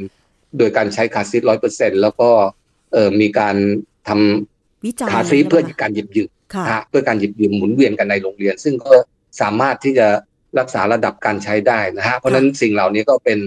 [0.57, 2.29] โดยการใช้คาซิทร้อยเปอร์เซ็นแล้วก็
[2.93, 3.55] เอ่อมีการ
[4.07, 6.29] ทำคาซีเพื่อการหยิบยืม
[6.89, 8.91] เพื่อการหยิบยืมหมุนเวียนกันในโรงเรียน ซึ่งก็
[9.41, 10.07] สามารถที่จะ
[10.59, 13.39] รักษาระดับการใช้ได้นะฮะเพราะฉะนั้นสิ่งเหล่านี้ก็เป็น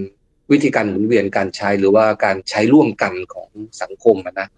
[0.53, 3.49] วิธีการหมุนเวียนการใช้หรือว่าการใช้ร่วมกันของ
[3.83, 4.49] สังคมนะ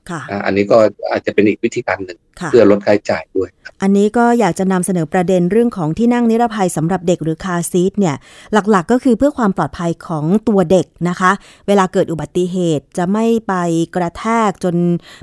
[0.47, 0.77] อันนี้ก็
[1.11, 2.19] อาจจะเป็นอีกวิธีการหนึ่ง
[2.51, 3.49] เพื่อลดค่าใช้จ่ายด้วย
[3.83, 8.17] อันนี้ก็อยากจะนำเสนอประเด็นเรื่องของที่นั่งนิรภัยสำหรับเด็กหรือคาซีทเนี่ย
[8.53, 11.31] หลักๆ ก็คือเพื่อความปลอดภัยของตัวเด็กนะคะ
[11.67, 13.55] เวลาเกิดอุบัติเหตุจะไม่ไป
[13.97, 14.75] กระแทกจน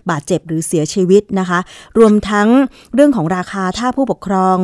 [0.10, 1.60] บาดเจ็บหรือเสียชีวิตนะคะ
[1.98, 2.48] รวมทั้ง
[2.96, 4.58] เรื่องของราคาถ้าผู้ปกครอง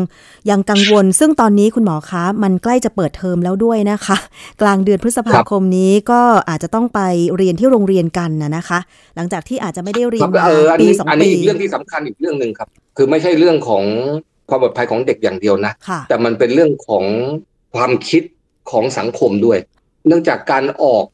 [0.49, 4.17] ยังกังวล ซึ่งตอนนี้คุณหมอคะมันใกล้จะเปิดเทอมแล้วด้วยนะคะ
[4.61, 6.99] กลางเดือนพฤษภาคมนี้ก็อาจจะต้องไป
[7.37, 8.79] เรียนที่โรงเรียนกันนะคะ
[9.15, 10.45] หลังจากที่อาจจะไม่ได้เรียนมา
[10.81, 13.83] ปีสองปีอันนี้อีกเรื่องที่สำคัญอีกเรื่องหนึ่งครับ คือไม่ใช่เรื่องของ
[14.49, 15.73] ความปลอดภัยของเด็กอย่างเดียวนะ
[16.09, 17.03] แต่มันเป็นเรื่องของ
[17.75, 18.23] ความคิด
[18.71, 19.59] ของสังคมด้วย
[20.07, 21.05] เนื่องจากการออก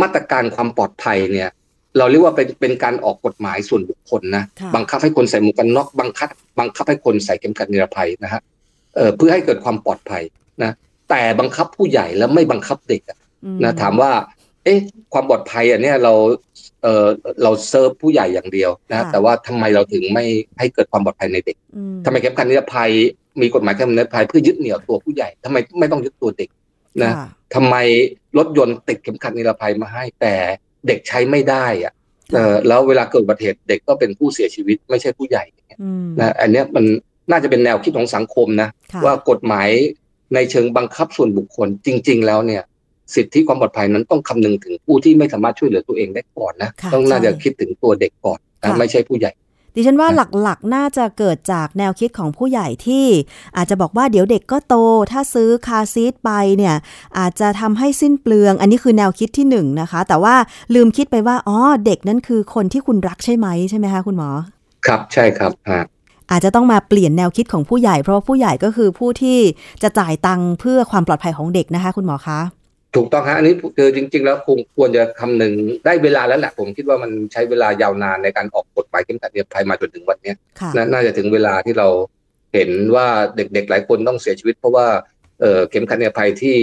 [0.00, 1.50] มาตรการความปลอดภัยเนี่ย
[1.98, 4.44] เราเรียกว่าเป็นเป็นการออกกฎหมายส่วนบุคคลนะ
[4.76, 6.28] บังคับให้คนใส่หมวกกันน็อกบังคับ
[6.60, 8.40] บังคับให้คนใส่เข็มขัดนิรภัยนะฮะ
[8.94, 10.22] เเพื่อให้เกิดความปลอดภัย
[10.62, 10.72] นะ
[11.10, 13.02] แต่บังคับผู้ใหญ่แล้วไม่บังคับเด็ก
[13.64, 14.12] นะถามว่า
[14.64, 14.78] เอ๊ะ
[15.12, 16.12] ความปลอดภัยอันนี้เรา
[16.82, 17.06] เออ
[17.42, 20.24] เราเซิร์ฟผู้ใหญ่อย่างเดียวนะแต่ว่าทำไมเราถึงไม่
[20.58, 21.56] ให้เกิดความปลอดภัยในเด็ก
[22.04, 22.90] ทำไมเข็มขัดนิรภัย
[23.40, 26.48] มีกฎหมายเข็มขัดนิรภัยเพื่อยึดเหนี่ยวตัวผู้ใหญ่ทำไมไม่ต้องยึดตัวเด็ก
[27.02, 27.12] นะ
[27.54, 27.76] ทำไม
[28.38, 30.34] รถยนต์ติดเข็มขัดนิรภัยมาให้แต่
[30.86, 31.92] เด็กใช้ไม่ได้อะ
[32.34, 35.44] เออแล้วเวลาเกิดอุบัติเหตุเด็กก็เป็นผู้เสียชีวิตไม่ใช่ผู้ใหญ่
[36.20, 36.84] นะอันนี้มัน
[37.30, 38.68] น่าจะเป็นแนวคิดของสังคมนะ
[39.04, 39.68] ว่ากฎหมาย
[40.34, 42.62] ในเชิงบังคับส่วนบุคคลจริง ๆ แล้วเนี่ย
[43.14, 49.32] สิทธิความปลอดภัยนั้นต้องคำนึงถึงผู้ที่ไม่สามารถช่วยเหลือตัวเองได้ก่อนนะต้องน่าจะคิดถึงตัวเด็กก่อนนะไม่ใช่ผู้ใหญ่
[49.74, 50.08] ดิฉันว่า
[50.42, 53.06] หลักๆ น่าจะเกิดจากแนวคิดของผู้ใหญ่ที่
[53.56, 54.74] อาจจะบอกว่าเดี๋ยวเด็กก็โต
[55.12, 56.74] ถ้าซื้อคาซีทไปเนี่ย
[57.18, 60.34] อาจจะทำให้สิ้นเปลือง อันนี้คือแนวคิดที่หนึ่งนะคะ แต่ว่า
[60.74, 64.30] ลืมคิดไปว่าอ๋อเด็กนั้นคือคนที่คุณรักใช่ไหมใช่ไหมคะคุณหมอ
[64.86, 65.84] ครับใช่ครับฮะ
[66.30, 69.38] อาจจะต้องมาเปลี่ยนแนวคิดของผู้ใหญ่เพราะว่าผู้ใหญ่ก็คือผู้ที่
[69.82, 72.40] จะจ่ายตังค์เพื่อความปลอดภัยของเด็กนะคะ คุณหมอคะ
[72.96, 75.52] ถูกต้องฮะอันนี้คือจริง ๆ แล้วคงควรจะคำนึง
[75.86, 81.88] ได้เวลาแล้วแหละผมคิดว่ามันใช้เวลายาวนานในการออกกฎหมายเข้มขัดนิรภัยมาจนถึงวันเนี้ยค่ะนาน่าจะถึงเวลาที่เรา
[82.54, 84.86] เห็นว่าเด็กๆ หลายคนต้องเสียชีวิต เพราะว่า
[85.40, 86.56] เอ่อเข็มขัดนิรภัยที่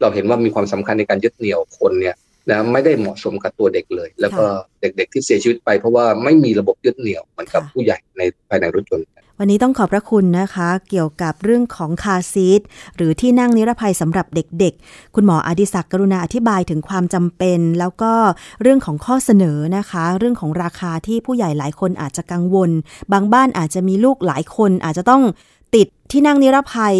[0.00, 2.16] เราเห็นว่ามีความสำคัญในการยึดเหนี่ยวคนเนี่ย
[2.50, 4.44] นะไม่ได้เหมาะสมกับตัวเด็กเลย แล้วก็
[4.80, 9.06] เด็กๆที่เสียชีวิตไปเพราะว่าไม่มีระบบยึดเหนี่ยวเหมือนกับค่ะผู้ใหญ่ในภายในรถยนต์
[9.40, 12.60] วันนี้ต้องขอบพระคุณนะคะ เกี่ยวกับเรื่องของคาซีท
[12.96, 18.12] หรือที่นั่งนิรภัยสำหรับเด็กๆ คุณหมออดิศักดิ์กรุณาอธิบายถึงความจำเป็น แล้วก็
[18.62, 22.70] เรื่องของข้อเสนอนะคะ เรื่องของราคาที่ผู้ใหญ่หลายคนอาจจะกังวล
[23.12, 25.22] บางบ้านอาจจะมีลูกหลายคนอาจจะต้อง
[25.74, 26.96] ติดที่นั่งนิรภัย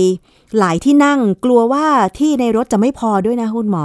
[0.59, 1.87] หลายที่นั่งกลัวว่า
[2.18, 3.85] ที่ในรถจะไม่พอด้วยนะคุณหมอ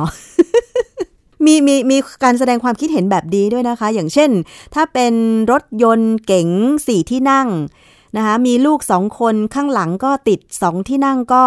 [1.45, 4.29] มีมีมีการแสดงความคิดเห็นแบบดีด้วยนะคะ อย่างเช่น
[4.73, 5.13] ถ้าเป็น
[5.51, 6.47] รถยนต์เก๋ง
[6.87, 7.47] สี่ที่นั่ง
[8.17, 11.43] นะคะมีลูกสองคนข้างหลังก็ติดสองที่นั่งก็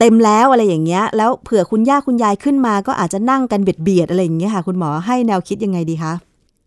[0.00, 6.12] เต็มแล้วอะไรอย่างเงี้ย แล้วเผื่อคุณย่าคุณยายขึ้นมา ก็อาจจะนั่งกันเบียดเบียดๆอะไรอย่างเงี้ยค่ะ คุณหมอให้แนวคิดยังไงดีคะ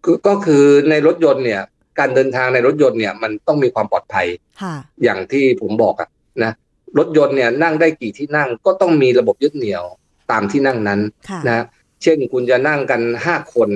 [0.05, 1.61] ก็ก็คือในรถยนต์เนี่ย
[1.99, 4.27] การเดินทางในรถยนต์เนี่ยมันต้องมีความปลอดภัย
[4.61, 6.09] ค่ะอย่างที่ผมบอกอะ
[6.43, 6.51] นะ
[6.97, 9.83] รถยนต์เนี่ยนั่งได้กี่ที่นั่งก็ต้องมีระบบยึดเหนี่ยว
[10.31, 11.65] ตามที่นั่งนั้นค่ะนะ
[12.03, 13.69] เช่นคุณจะนั่งกันห้าคน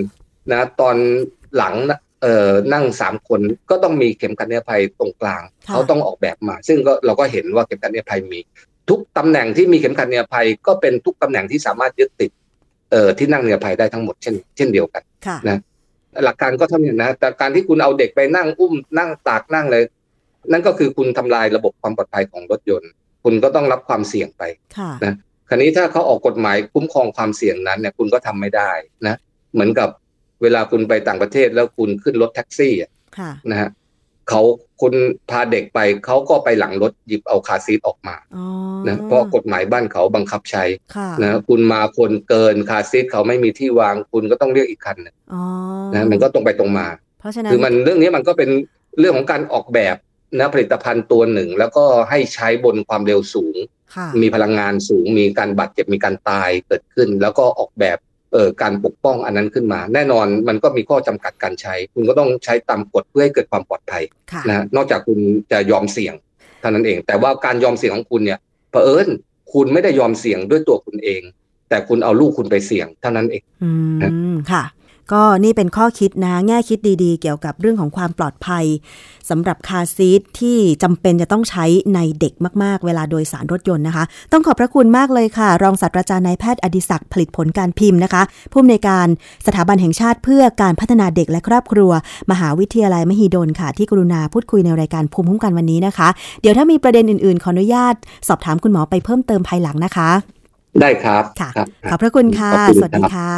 [0.51, 0.95] นะตอน
[1.57, 8.39] หลังนะ เอ่อนั่งสามคนก็ต้องมีเข็มขัดนิรภัยตรงกลางค่ะเขาต้องออกแบบมา ซึ่งก็เราก็เห็นว่าเข็มขัดนิรภัยมี
[8.89, 12.31] ทุกตำแหน่งที่มีเข็มขัดนิรภัยก็เป็นทุกตำแหน่งที่สามารถยึดติด
[12.91, 15.59] เอ่อที่นั่งนิรภัยได้ทั้งหมดเช่น เช่นเดียวกันค่ะนะ
[16.25, 19.83] หลักการก็เท่านี้นะ แต่การที่คุณเอาเด็กไปนั่งอุ้มนั่งตากนั่งเลย
[20.51, 22.91] นั่นก็คือคุณทำลายระบบความปลอดภัยของรถยนต์
[23.23, 24.43] คุณก็ต้องรับความเสี่ยงไป
[24.77, 25.13] ค่ะนะ
[25.49, 28.71] คราวนี้ถ้าเขาออกกฎหมายคุ้มครองความเสี่ยงนั้นเนี่ยคุณก็ทำไม่ได้
[29.07, 29.15] นะ
[29.53, 29.89] เหมือนกับ
[30.41, 33.69] เวลาคุณไปต่างประเทศแล้วคุณขึ้นรถแท็กซี่อะค่ะนะฮะ
[34.29, 34.41] เขา
[34.81, 34.93] คุณ
[35.29, 38.45] พาเด็กไปเขาก็ไปหลังรถหยิบเอาคาร์ซีทออกมาอ๋อ
[38.87, 40.63] นะเพราะกฎหมายบ้านเขาบังคับใช้
[40.95, 45.43] ค่ะนะคุณมาคนเกินคาร์ซีทเขาไม่มีที่วางคุณก็ต้องเรียกอีกคันหนึ่งอ๋อ
[45.93, 46.87] นะมันก็ตรงไปตรงมา
[47.19, 48.49] เพราะฉะนั้นคือมันเรื่องนี้มันก็เป็น
[48.99, 49.95] เรื่องของการออกแบบ
[50.39, 53.55] นะผลิตภัณฑ์ตัวหนึ่ง แล้วก็ให้ใช้บนความเร็วสูง
[53.95, 58.14] ค่ะมีพลังงานสูง มีการบาดเจ็บมีการตายเกิดขึ้น แล้วก็ออกแบบเอ่อ
[58.61, 65.19] การปกป้องอันนั้นขึ้นมา แน่นอนมันก็มีข้อจำกัดการใช้ คุณก็ต้องใช้ตามกฎเพื่อให้เกิดความปลอดภัยค่ะนะนอกจากคุณ
[65.51, 66.13] จะยอมเสี่ยง
[66.59, 68.39] เท่านั้นเอง แต่ว่าการยอมเสี่ยงของคุณเนี่ย
[68.71, 69.07] เผอิญ
[69.53, 71.21] คุณไม่ได้ยอมเสี่ยงด้วยตัวคุณเอง
[71.69, 73.69] แต่คุณเอาลูกคุณไปเสี่ยงเท่านั้นเองอื
[74.33, 74.63] มค่ะ
[75.13, 78.65] ก็นี่เป็นข้อคิดนะ แง่คิดดีๆ เกี่ยวกับเรื่องของความปลอดภัย
[79.29, 81.65] สำหรับคาร์ซีทที่จำเป็นจะต้องใช้
[81.95, 89.07] ในเด็กมากๆ เวลาโดยสารรถยนต์นะคะ ต้องขอบพระคุณมากเลยค่ะ รองศาสตราจารย์นายแพทย์อดิศักดิ์ผลิตผลการพิมพ์นะคะ ผู้อำนวยการ
[89.47, 91.91] สถาบันแห่งชาติเพื่อการพัฒนาเด็กและครอบครัว
[92.31, 96.07] มหาวิทยาลัยมหิดลค่ะ ที่กรุณาพูดคุยในรายการภูมิคุ้มกันวันนี้นะคะ
[96.41, 97.95] เดี๋ยวถ้ามีประเด็นอื่นๆ ขออนุญาต
[98.27, 100.09] สอบถามคุณหมอไปเพิ่มเติมภายหลังนะคะ
[100.81, 103.31] ได้ครับค่ะครับขอบพระคุณค่ะขอบณสวัสดีรับค่ะ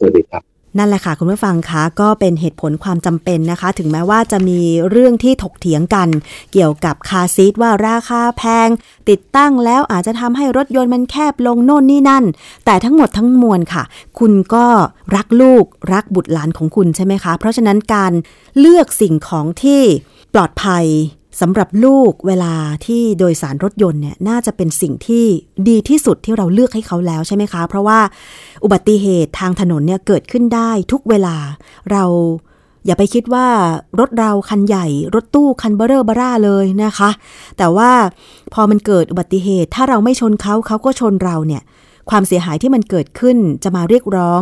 [0.00, 4.60] สวัสดีครับ นั่นแหละค่ะคุณผู้ฟังคะก็เป็นเหตุผลความจำเป็นนะคะ ถึงแม้ว่าจะมี
[4.90, 6.08] เรื่องที่ถกเถียงกัน
[6.52, 8.68] เกี่ยวกับคาซีทว่าราคาแพง
[9.08, 12.24] ติดตั้งแล้วอาจจะทำให้รถยนต์มันแคบลงโน่นนี่นั่น
[12.64, 13.82] แต่ทั้งหมดทั้งมวลค่ะ
[14.18, 14.66] คุณก็
[15.16, 18.12] รักลูกรักบุตรหลานของคุณใช่ไหมคะ เพราะฉะนั้นการ
[18.58, 19.82] เลือกสิ่งของที่
[20.34, 20.84] ปลอดภัย
[21.40, 22.54] สำหรับลูกเวลา
[22.86, 25.24] ที่โดยสารรถยนต์เนี่ยน่าจะเป็นสิ่งที่
[25.68, 27.98] ดีที่สุดที่เราเลือกให้เขาแล้วใช่ไหมคะ เพราะว่า
[28.64, 31.36] อุบัติเหตุทางถนนเนี่ยเกิดขึ้นได้ทุกเวลา
[31.90, 32.04] เรา
[32.86, 33.46] อย่าไปคิดว่า
[34.00, 37.10] รถเราคันใหญ่ รถตู้คันเบอร์เรอร์บาร่าเลยนะคะ
[37.58, 37.90] แต่ว่า
[38.54, 41.62] พอมันเกิดอุบัติเหตุ ถ้าเราไม่ชนเขาเขาก็ชนเราเนี่ย
[42.10, 44.40] ความเสียหายที่มันเกิดขึ้นจะมาเรียกร้อง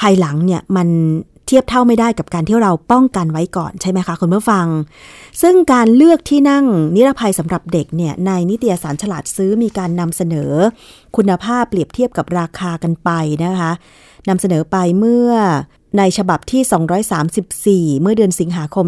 [0.00, 0.88] ภายหลังเนี่ยมัน
[1.46, 4.66] เทียบเท่าไม่ได้กับการที่เราป้องกันไว้ก่อนใช่ไหมคะคุณผู้ฟัง
[5.42, 6.64] ซึ่งการเลือกที่นั่ง
[6.96, 10.52] นิรภัยสำหรับเด็กเนี่ยในนิตยสารฉลาดซื้อมีการนำเสนอ
[11.16, 13.10] คุณภาพเปรียบเทียบกับราคากันไป
[13.44, 13.70] นะคะ
[14.28, 15.30] นำเสนอไปเมื่อ
[15.98, 16.62] ในฉบับที่
[17.92, 18.86] 234 เมื่อเดือนสิงหาคม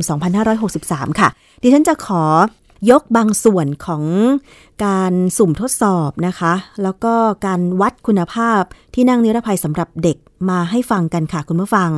[0.59, 1.29] 2563 ค่ะ
[1.63, 2.25] ดิฉันจะขอ
[2.91, 4.05] ยกบางส่วนของ
[4.85, 7.15] การสุ่มทดสอบนะคะ แล้วก็
[7.47, 8.63] การวัดคุณภาพ
[8.95, 10.17] ที่นั่งนิรภัยสำหรับเด็ก
[10.51, 11.91] มาให้ฟังกันค่ะคุณผู้ฟัง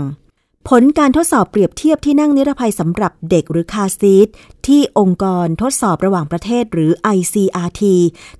[0.66, 4.28] ผลการทดสอบเปรียบเทียบที่นั่งนิรภัยสำหรับเด็กหรือคาซีท
[4.66, 7.82] ที่องค์กรทดสอบระหว่างประเทศหรือ ICRT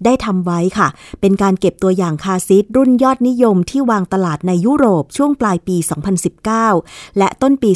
[0.05, 0.89] ได้ทำไว้ค่ะ
[1.21, 5.77] เป็นการเก็บตัวอย่างคาซีทรุ่นยอดนิยมที่วางตลาดในยุโรปช่วงปลายปี
[6.49, 7.71] 2019 และต้นปี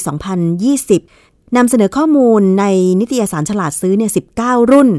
[0.81, 2.65] 2020 นำเสนอข้อมูลใน
[3.01, 4.91] นิตยสารฉลาดซื้อเนี่ย19 รุ่น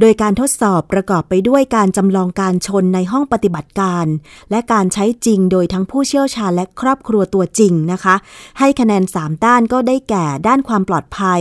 [0.00, 4.06] โดยการทดสอบประกอบไปด้วยการจำลองการชนในห้องปฏิบัติการ
[4.50, 8.14] และการใช้จริงโดยทั้งผู้เชี่ยวชาญและครอบครัวตัวจริงนะคะ
[8.58, 11.40] ให้คะแนน 3 ด้านก็ได้แก่ด้านความปลอดภัย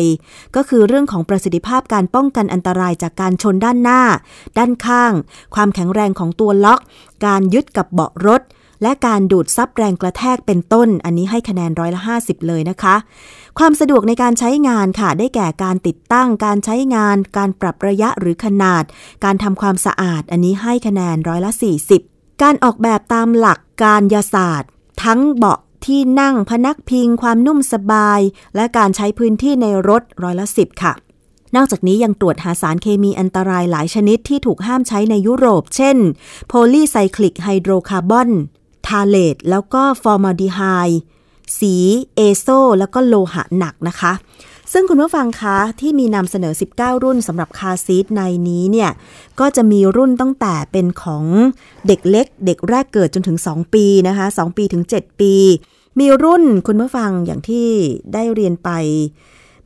[0.55, 4.01] ก็คือเรื่องของประสิทธิภาพการป้องกันอันตรายจากการชนด้านหน้า
[4.57, 5.13] ด้านข้าง
[5.55, 6.79] ความแข็งแรงของตัวล็อก
[7.25, 8.41] การยึดกับเบาะรถ
[8.83, 12.95] และการดูดซับแรงกระแทกเป็นต้น อันนี้ให้คะแนนร้อยละ 50 เลยนะคะ
[13.59, 18.83] ความสะดวกในการใช้งานค่ะ ได้แก่การติดตั้ง การใช้งาน การปรับระยะหรือขนาด
[19.23, 21.51] การทำความสะอาด อันนี้ให้คะแนนร้อยละ
[21.97, 24.69] 40 การออกแบบตามหลักการยาศาสตร์
[25.03, 28.19] ทั้งเบาะที่นั่งพนักพิง ความนุ่มสบาย
[28.55, 30.93] และการใช้พื้นที่ในรถร้อยละ 10 ค่ะ
[31.55, 35.97] นอกจากนี้ยังตรวจหาสารเคมีอันตรายหลายชนิดที่ถูกห้ามใช้ในยุโรป เช่น
[36.47, 38.29] polycyclic hydrocarbon
[38.89, 40.99] phthalate แล้วก็ฟอร์มาลดีไฮด์
[41.59, 41.75] สี
[42.15, 42.47] azo
[42.79, 44.13] แล้วก็โลหะหนักนะคะ
[44.73, 48.91] ซึ่งคุณผู้ฟังคะที่มีนำเสนอ 19 รุ่นสำหรับคาร์ซีทในนี้เนี่ย
[49.39, 51.25] ก็จะมีรุ่นตั้งแต่เป็นของ
[51.87, 55.33] เด็กเล็ก เด็กแรกเกิดจนถึง 2 ปีนะคะ 2 ปีถึง 7 ปี
[55.99, 57.67] มีรุ่นคุณผู้ฟังอย่างที่
[58.13, 58.69] ได้เรียนไป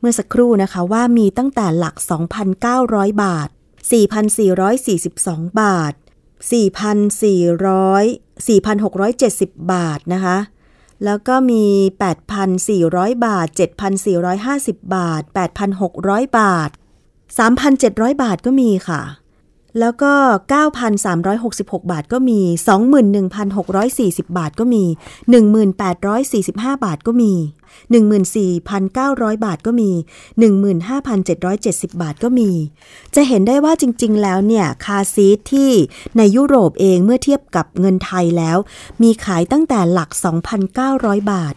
[0.00, 1.94] เมื่อสักครู่นะคะว่ามีตั้งแต่หลัก
[2.58, 3.48] 2,900 บาท
[4.34, 5.92] 4,442 บาท
[6.40, 10.38] 4,400 4,670 บาทนะคะ
[11.04, 11.64] แล้วก็มี
[12.44, 13.48] 8,400 บาท
[14.20, 15.22] 7,450 บาท
[15.80, 16.70] 8,600 บาท
[17.40, 19.02] 3,700 บาทก็มีค่ะ
[19.80, 20.12] แล้วก็
[21.02, 22.40] 9,366 บาทก็มี
[23.18, 24.84] 21,640 บาทก็มี
[25.84, 27.32] 1,845 บาทก็มี
[27.98, 29.90] 14,900 บาทก็มี
[30.74, 32.50] 15,770 บาทก็มี
[33.14, 35.70] จะเห็นได้ว่าจริง ๆ แล้วเนี่ยคาซีทที่
[36.16, 38.58] ในยุโรปเองเมื่อเทียบกับเงินไทยแล้ว
[39.02, 40.10] มีขายตั้งแต่หลัก
[40.70, 41.54] 2,900 บาท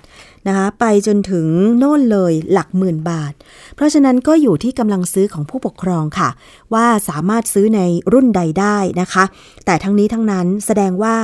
[0.48, 3.34] นะคะไปจนถึงโน่นเลยหลักหมื่นบาท
[3.76, 6.30] เพราะฉะนั้นก็อยู่ที่กำลังซื้อของผู้ปกครองค่ะ
[6.74, 7.82] ว่าสามารถซื้อใน
[8.14, 9.24] รุ่นใดได้นะคะ
[9.66, 11.18] แต่ทั้งนี้ทั้งนั้นแสดงว่า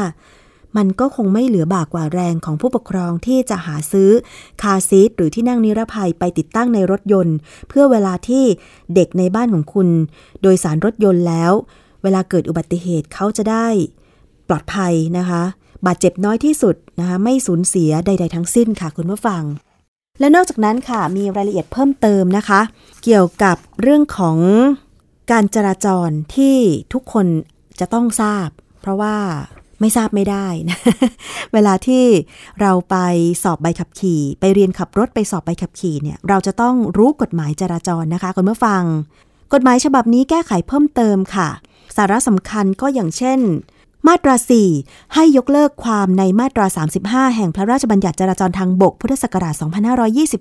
[0.78, 4.10] มันก็คงไม่เหลือบากกว่าแรงของผู้ปกครองที่จะหาซื้อ
[4.62, 7.36] คาซีทหรือที่นั่งนิรภัยไปติดตั้งในรถยนต์
[7.70, 8.44] เพื่อเวลาที่
[8.96, 9.88] เด็กในบ้านของคุณ
[10.42, 11.52] โดยสารรถยนต์แล้ว
[12.04, 13.68] เวลาเกิดอุบัติเหตุเขาจะได้
[14.48, 15.44] ปลอดภัยนะคะ
[15.86, 19.44] บาดเจ็บน้อยที่สุดนะคะไม่สูญเสียใด ๆ ทั้งสิ้นค่ะคุณผู้ฟัง
[20.20, 22.62] และนอกจากนั้นค่ะมีรายละเอียดเพิ่มเติมนะคะ
[23.04, 24.38] เกี่ยวกับเรื่องของ
[25.32, 26.58] การจราจรที่
[26.94, 27.28] ทุกคน
[27.80, 28.48] จะต้องทราบ
[28.82, 29.16] เพราะว่า
[29.80, 30.78] ไม่ทราบไม่ได้นะ
[31.54, 32.04] เวลาที่
[32.62, 32.96] เราไป
[33.44, 38.84] สอบใบขับขี่ ไปเรียนขับรถไปสอบใบขับขี่เนี่ยเราจะต้องรู้กฎหมายจราจรนะคะคุณผู้ฟัง
[39.54, 41.50] กฎหมายฉบับนี้แก้ไขเพิ่มเติมค่ะ
[41.96, 43.40] สาระสำคัญก็อย่างเช่น
[44.08, 44.36] มาตรา
[44.76, 46.66] 4 ให้ยกเลิกความในมาตรา
[47.00, 49.56] 35 แห่งพระราชบัญญัติจราจรทางบก พุทธศักราช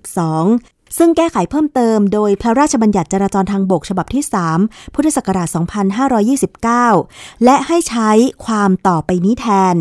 [0.09, 4.25] 2522 ซึ่งแก้ไขเพิ่มเติมโดยพระราชบัญญัติจราจรทางบกฉบับที่
[4.59, 5.49] 3 พุทธศักราช
[6.87, 8.11] 2529 และให้ใช้
[8.47, 9.77] ความต่อไปนี้แทน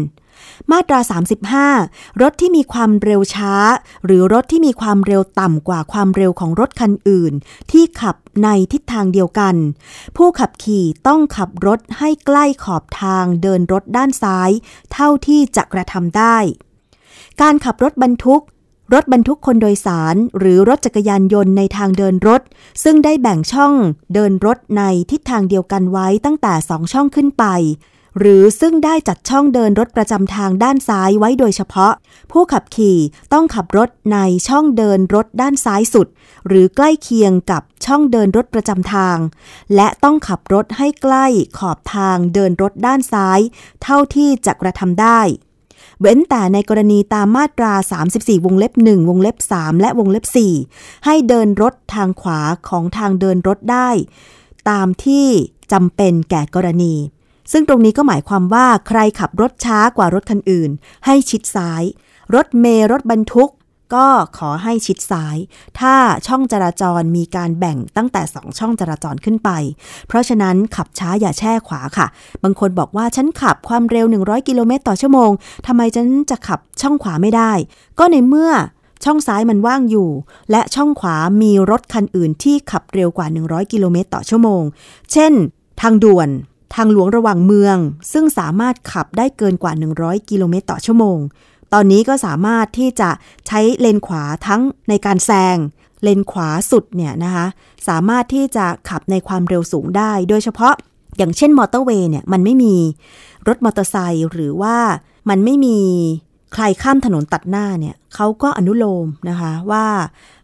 [0.71, 0.99] มาตรา
[1.61, 3.53] 35 รถที่มีความเร็วช้า
[4.05, 7.33] หรือรถที่มีความเร็วต่ำกว่าความเร็วของรถคันอื่น
[7.71, 9.55] ที่ขับในทิศทางเดียวกัน
[10.17, 14.49] ผู้ขับขี่ต้องขับรถให้ใกล้ขอบทางเดินรถด้านซ้าย
[14.93, 16.37] เท่าที่จะกระทำได้
[17.41, 18.41] การขับรถบรรทุก
[18.93, 22.41] รถบรรทุกคนโดยสารหรือรถจักรยานยนต์ในทางเดินรถ
[22.83, 23.73] ซึ่งได้แบ่งช่อง
[24.13, 27.45] เดินรถในทิศทางเดียวกันไว้ตั้งแต่สองช่องขึ้นไป
[28.19, 31.93] หรือซึ่งได้จัดช่องเดินรถประจำทางด้านซ้ายไว้โดยเฉพาะ
[32.31, 32.97] ผู้ขับขี่
[33.33, 36.07] ต้องขับรถในช่องเดินรถด้านซ้ายสุด
[36.47, 39.17] หรือใกล้เคียงกับช่องเดินรถประจำทาง
[39.75, 41.25] และต้องขับรถให้ใกล้
[41.57, 43.39] ขอบทางเดินรถด้านซ้าย
[43.83, 45.19] เท่าที่จะกระทำได้
[46.01, 47.73] เว้นแต่ในกรณีตามมาตรา
[48.09, 50.25] 34 วงเล็บ 1 วงเล็บ 3 และวงเล็บ
[50.65, 53.89] 4 ให้เดินรถทางขวาของทางเดินรถได้
[54.69, 55.27] ตามที่
[55.71, 56.95] จำเป็นแก่กรณี
[57.51, 60.71] ซึ่งตรงนี้ก็หมายความว่าใครขับรถช้ากว่ารถคันอื่น
[61.05, 61.83] ให้ชิดซ้าย
[62.35, 63.51] รถเมล์รถบรรทุก
[63.93, 65.37] ก็ขอให้ชิดซ้าย
[65.79, 65.95] ถ้า
[66.27, 69.49] ช่องจราจรมีการแบ่งตั้งแต่2ช่องจราจรขึ้นไป
[70.07, 72.07] เพราะฉะนั้นขับช้าอย่าแช่ขวาค่ะ
[72.43, 75.31] บางคนบอกว่าฉันขับความเร็ว 100 กิโลเมตรต่อชั่วโมง
[75.67, 77.51] ทำไมฉันจะขับช่องขวาไม่ได้
[77.99, 78.51] ก็ในเมื่อ
[79.05, 80.09] ช่องซ้ายมันว่างอยู่
[80.51, 84.63] และช่องขวามีรถคันอื่นที่ขับเร็วกว่า 100 กิโลเมตรต่อชั่วโมง
[85.11, 85.33] เช่น
[85.81, 86.29] ทางด่วน
[86.73, 87.77] ทางหลวงระหว่างเมือง
[88.11, 91.19] ซึ่งสามารถขับได้เกินกว่า 100 กิโลเมตรต่อชั่วโมง
[91.73, 93.09] ตอนนี้ก็สามารถที่จะ
[93.47, 95.57] ใช้เลนขวาทั้งในการแซง
[96.03, 97.45] เลนขวาสุดเนี่ยนะคะ
[97.87, 100.73] สามารถที่จะขับในความเร็วสูงได้ โดยเฉพาะ
[101.17, 102.75] อย่างเช่นมอเตอร์เวย์เนี่ยมันไม่มี
[103.47, 104.77] รถมอเตอร์ไซค์หรือว่า
[105.29, 105.79] มันไม่มี
[106.53, 109.85] ใครข้ามถนนตัดหน้าเนี่ยเขาก็อนุโลมนะคะว่า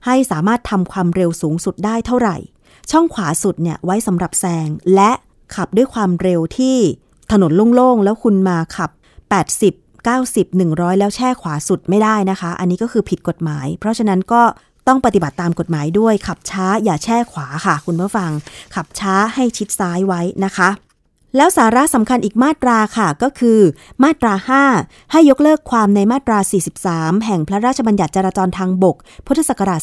[0.05, 2.37] ให้สามารถทำความเร็วสูงสุดได้เท่าไหร่
[2.91, 5.11] ช่องขวาสุดเนี่ยไว้สำหรับแซงและ
[5.55, 6.77] ขับด้วยความเร็วที่
[7.31, 8.91] ถนนโล่งๆ แล้วคุณมาขับ
[9.51, 14.41] 80 90 100 แล้วแช่ขวาสุดไม่ได้นะคะ อันนี้ก็คือผิดกฎหมาย เพราะฉะนั้นก็
[14.87, 18.31] ต้องปฏิบัติตามกฎหมายด้วย ขับช้าอย่าแช่ขวาค่ะ คุณผู้ฟัง
[18.75, 20.69] ขับช้าให้ชิดซ้ายไว้นะคะ
[21.35, 23.59] แล้วสาระสำคัญอีกมาตราค่ะก็คือ
[24.03, 24.33] มาตรา
[24.73, 26.39] 5 ให้ยกเลิกความในมาตรา
[26.81, 28.95] 43 แห่งพระราชบัญญัติจราจรทางบก
[29.27, 29.81] พุทธศักราช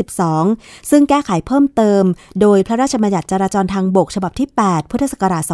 [0.00, 2.02] 2522 ซึ่งแก้ไขเพิ่มเติม
[2.40, 5.44] โดยพระราชบัญญัติจราจรทางบก ฉบับที่ 8 พุทธศักราช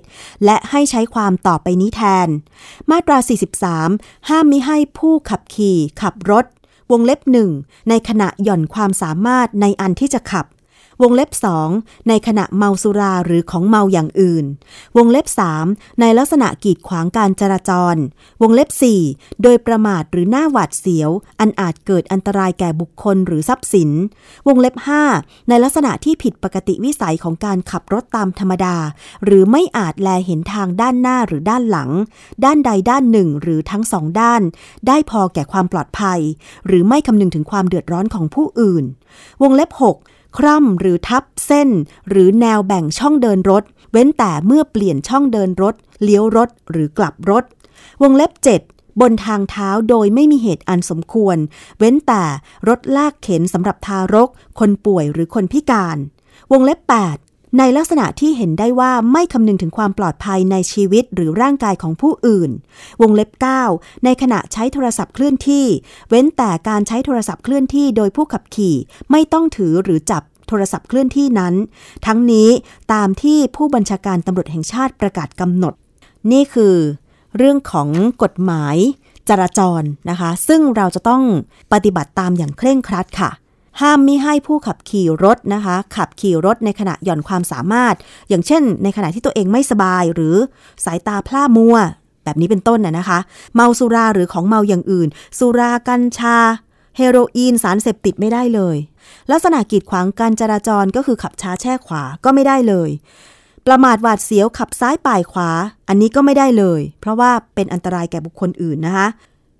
[0.00, 2.28] 2551 และให้ใช้ความต่อไปนี้แทน
[2.90, 3.18] มาตรา
[3.74, 6.44] 43 ห้ามมิให้ผู้ขับขี่ขับรถ
[6.92, 7.50] วงเล็บหนึ่ง
[7.88, 10.46] ในขณะหย่อนความสามารถในอันที่จะขับ
[11.02, 11.30] วงเล็บ
[11.70, 14.44] 2 ในขณะเมาสุราหรือของเมาอย่างอื่น
[14.96, 15.26] วงเล็บ
[15.62, 17.96] 3 ในลักษณะกีดขวางการจราจร
[18.42, 18.68] วงเล็บ
[19.06, 23.90] 4 โดยประมาทหรือหน้าหวาดเสียว อันอาจเกิดอันตรายแก่บุคคลหรือทรัพย์สิน
[24.48, 24.74] วงเล็บ
[25.12, 28.76] 5 ในลักษณะที่ผิดปกติวิสัยของการขับรถตามธรรมดา
[29.24, 31.90] หรือไม่อาจแลเห็นทางด้านหน้าหรือด้านหลัง
[32.44, 34.42] ด้านใดด้านหนึ่งหรือทั้งสองด้าน
[34.86, 36.20] ได้พอแก่ความปลอดภัย
[36.66, 38.84] หรือไม่คำนึงถึงความเดือดร้อนของผู้อื่น
[39.42, 39.82] วงเล็บ 6
[40.38, 41.68] คร่ำหรือทับเส้น
[42.08, 47.44] หรือแนวแบ่งช่องเดินรถ เว้นแต่เมื่อเปลี่ยนช่องเดินรถ เลี้ยวรถหรือกลับรถ
[48.02, 48.32] วงเล็บ
[48.66, 51.36] 7 บนทางเท้าโดยไม่มีเหตุอันสมควร
[51.78, 52.24] เว้นแต่
[52.68, 55.98] รถลากเข็นสำหรับทารก คนป่วยหรือคนพิการ
[56.52, 57.27] วงเล็บ 8
[57.58, 62.50] ในลักษณะที่เห็นได้ว่าไม่คำนึงถึงความปลอดภัยในชีวิตหรือร่างกายของผู้อื่น
[63.02, 63.30] วงเล็บ
[63.68, 65.66] 9 ในขณะใช้โทรศัพท์เคลื่อนที่
[66.08, 68.76] เว้นแต่การใช้โทรศัพท์เคลื่อนที่โดยผู้ขับขี่
[69.10, 71.54] ไม่ต้องถือหรือจับโทรศัพท์เคลื่อนที่นั้น
[72.06, 72.48] ทั้งนี้
[72.92, 75.74] ตามที่ผู้บัญชาการตำรวจแห่งชาติประกาศกำหนด
[76.32, 76.74] นี่คือ
[77.36, 77.88] เรื่องของ
[78.22, 78.76] กฎหมาย
[79.28, 81.22] จราจรนะคะ ซึ่งเราจะต้อง
[81.72, 83.30] ปฏิบัติตามอย่างเคร่งครัดค่ะ
[83.80, 87.94] ห้ามมิให้ผู้ขับขี่รถนะคะ ขับขี่รถในขณะหย่อนความสามารถ
[88.28, 90.36] อย่างเช่น ในขณะที่ตัวเองไม่สบายหรือ
[90.84, 91.76] สายตาพร่ามัว
[92.24, 93.18] แบบนี้เป็นต้นน่ะนะคะ
[93.54, 96.36] เมาสุราหรือของเมาอย่างอื่น สุรากัญชา
[96.96, 98.76] เฮโรอีนสารเสพติดไม่ได้เลย
[99.30, 102.90] ลักษณะกีดขวางการจราจรก็คือขับช้าแช่ขวาก็ไม่ได้เลย
[103.66, 105.50] ประมาทหวาดเสียวขับซ้ายป่ายขวา
[105.88, 109.06] อันนี้ก็ไม่ได้เลย เพราะว่าเป็นอันตรายแก่บุคคลอื่นนะคะ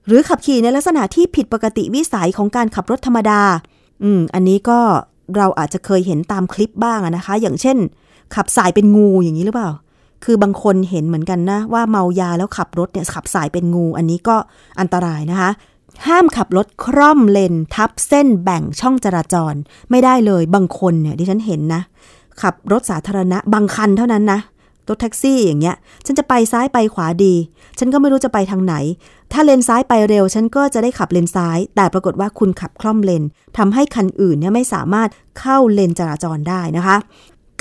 [0.06, 3.42] หรือขับขี่ในลักษณะที่ผิดปกติวิสัยของการขับรถธรรมดา
[4.02, 4.80] อืม อันนี้ก็
[5.36, 7.76] เราอาจจะเคยเห็นตามคลิปบ้างนะคะ อย่างเช่น
[8.34, 9.70] ขับสายเป็นงูอย่างนี้หรือเปล่า
[10.24, 14.36] คือบางคนเห็นเหมือนกันนะ ว่าเมายาแล้วขับรถเนี่ยขับสายเป็นงู อันนี้ก็
[14.80, 15.50] อันตรายนะคะ
[16.06, 19.54] ห้ามขับรถคร่อมเลนทับเส้นแบ่งช่องจราจร
[19.90, 21.82] ไม่ได้เลยบางคนเนี่ยดิฉันเห็นนะ
[22.42, 24.40] ขับรถสาธารณะบางคันเท่านั้นนะ
[24.88, 27.34] รถแท็กซี่อย่างเงี้ย ฉันจะไปซ้ายไปขวาดี
[27.78, 28.74] ฉันก็ไม่รู้จะไปทางไหน
[29.32, 33.22] ถ้าเลนซ้ายไปเร็ว ฉันก็จะได้ขับเลนซ้าย แต่ปรากฏว่าคุณขับคร่อมเลน
[33.58, 36.96] ทำให้คันอื่นเนี่ยไม่สามารถเข้าเลนจราจรได้นะคะ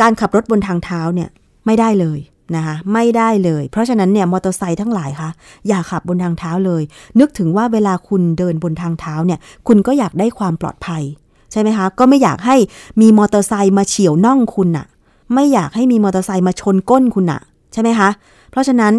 [0.01, 1.29] การขับรถบนทางเท้าเนี่ย
[1.65, 2.19] ไม่ได้เลย
[2.55, 5.29] นะคะไม่ได้เลย เพราะฉะนั้นเนี่ยมอเตอร์ไซค์ทั้งหลายคะ
[5.67, 6.83] อย่าขับบนทางเท้าเลย
[7.19, 11.03] นึกถึงว่าเวลาคุณเดินบนทางเท้าเนี่ย คุณก็อยากได้ความปลอดภัย
[11.51, 12.55] ใช่ไหมคะ ก็ไม่อยากให้
[13.01, 14.87] มีมอเตอร์ไซค์มาเฉียวน่องคุณอะ
[15.33, 17.41] ไม่อยากให้มีมอเตอร์ไซค์มาชนก้นคุณอะ
[17.73, 18.09] ใช่ไหมคะ
[18.51, 18.93] เพราะฉะนั้น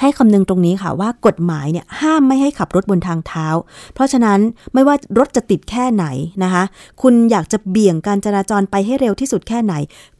[0.00, 3.46] ให้คำนึงตรงนี้ค่ะว่ากฎหมายเนี่ยห้ามไม่ให้ขับรถบนทางเท้า
[3.94, 4.38] เพราะฉะนั้น
[4.74, 6.06] ไม่ว่ารถจะติดแค่ไหน
[6.42, 6.64] นะคะ
[7.02, 9.74] คุณอยากจะเบี่ยงการจราจรไปให้เร็วที่สุดแค่ไหน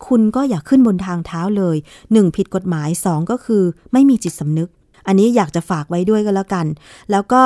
[0.07, 2.37] คุณก็อย่าขึ้นบนทางเท้าเลย 1.
[2.37, 4.68] ผิดกฎหมาย 2 ก็คือไม่มีจิตสำนึก
[5.07, 6.66] อันนี้อยากจะฝากไว้ด้วยก็แล้วกัน
[7.11, 7.42] แล้วก็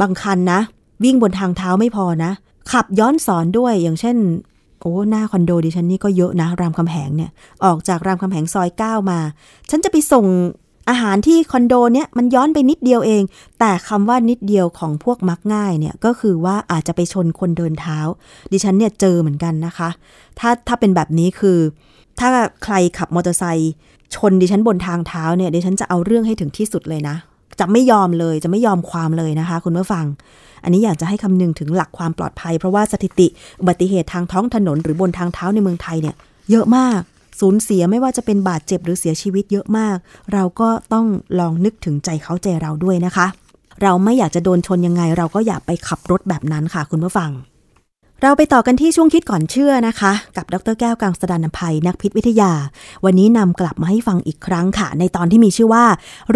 [0.00, 0.60] บางคันนะ
[1.04, 2.32] วิ่งบนทางเท้าไม่พอนะ
[2.72, 4.16] ขับย้อนสอนด้วยอย่างเช่น
[4.80, 7.30] โอ้ หน้าคอนโดดิฉันนี่ก็เยอะนะ รามคำแหงเนี่ย
[7.64, 9.20] ออกจากรามคำแหงซอยเก้ามา
[9.70, 10.26] ฉันจะไปส่ง
[10.90, 13.22] อาหารที่คอนโดเนี่ยมันย้อนไปนิดเดียวเอง
[13.58, 17.98] แต่คำว่านิดเดียวของพวกมักง่ายเนี่ยก็คือว่าอาจจะไปชนคนเดินเท้า
[18.52, 19.88] ดิฉันเนี่ยเจอเหมือนกันนะคะ
[20.38, 21.58] ถ้าถ้าเป็นแบบนี้คือ
[22.20, 22.28] ถ้า
[22.64, 23.72] ใครขับมอเตอร์ไซค์
[24.14, 27.16] ชนดิฉันบนทางเท้าเนี่ยดิฉันจะเอาเรื่องให้ถึงที่สุดเลยนะ
[27.60, 30.04] จะไม่ยอมเลยจะไม่ยอมความเลยนะคะ คุณผู้ฟัง
[30.64, 33.26] อันนี้อยากจะให้คำนึงถึงหลักความปลอดภัย เพราะว่าสถิติ
[33.60, 36.14] อุบัติเหตุทางท้องถนนหรือบนทางเท้าในเมืองไทยเนี่ย
[36.50, 37.00] เยอะมาก
[37.40, 39.96] สูญเสียไม่ว่าจะเป็นบาดเจ็บหรือเสียชีวิตเยอะมาก
[40.32, 41.06] เราก็ต้อง
[41.38, 43.26] ลองนึกถึงใจเขาใจเราด้วยนะคะ
[43.82, 47.32] เราไม่อยากจะโดนชนยังไง เราก็อย่าไปขับรถแบบนั้นค่ะ คุณผู้ฟัง
[48.22, 52.52] เราไปต่อกันที่ช่วงคิดก่อนเชื่อนะคะ กับดรแก้วกังสดานนภัยนักพิษวิทยา
[53.04, 55.84] วันนี้นำกลับมาให้ฟังอีกครั้งค่ะ ในตอนที่มีชื่อว่า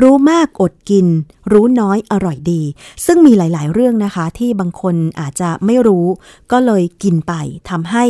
[0.01, 1.07] รู้มากอดกิน
[1.53, 2.63] รู้น้อยอร่อยดี
[3.07, 6.07] ซึ่งมีหลาย ๆ เรื่องนะคะ ที่บางคนอาจจะไม่รู้
[6.53, 7.33] ก็เลยกินไป
[7.71, 8.05] ทำให้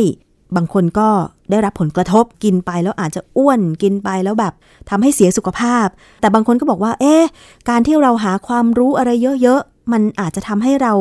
[0.55, 1.09] บางคนก็
[1.49, 4.53] ได้รับผลกระทบกินไปแล้วอาจจะอ้วนกินไปแล้วแบบ
[4.89, 5.87] ทำให้เสียสุขภาพ
[6.21, 7.23] แต่บางคนก็บอกว่า เอ๊ะ
[7.69, 10.93] การที่เราหาความรู้อะไรเยอะๆ มันอาจจะทำให้เรา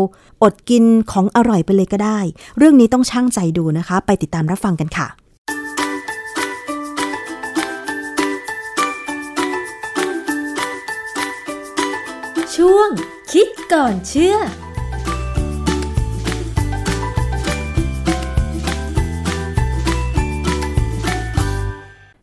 [0.43, 2.19] อดกินของอร่อยไปเลยก็ได้
[2.59, 5.09] เรื่องนี้ต้องช่างใจดูนะคะ ไปติดตามรับฟังกันค่ะ
[12.57, 12.89] ช่วง
[13.33, 14.37] คิดก่อนเชื่อ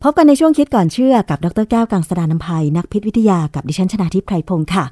[0.02, 4.84] พบกันในช่วงคิดก่อนเชื่อกับดรแก้วกังสดานนภัยนักพิษวิทยากับดิฉันชนาทิพไพรพงศ์ค่ะ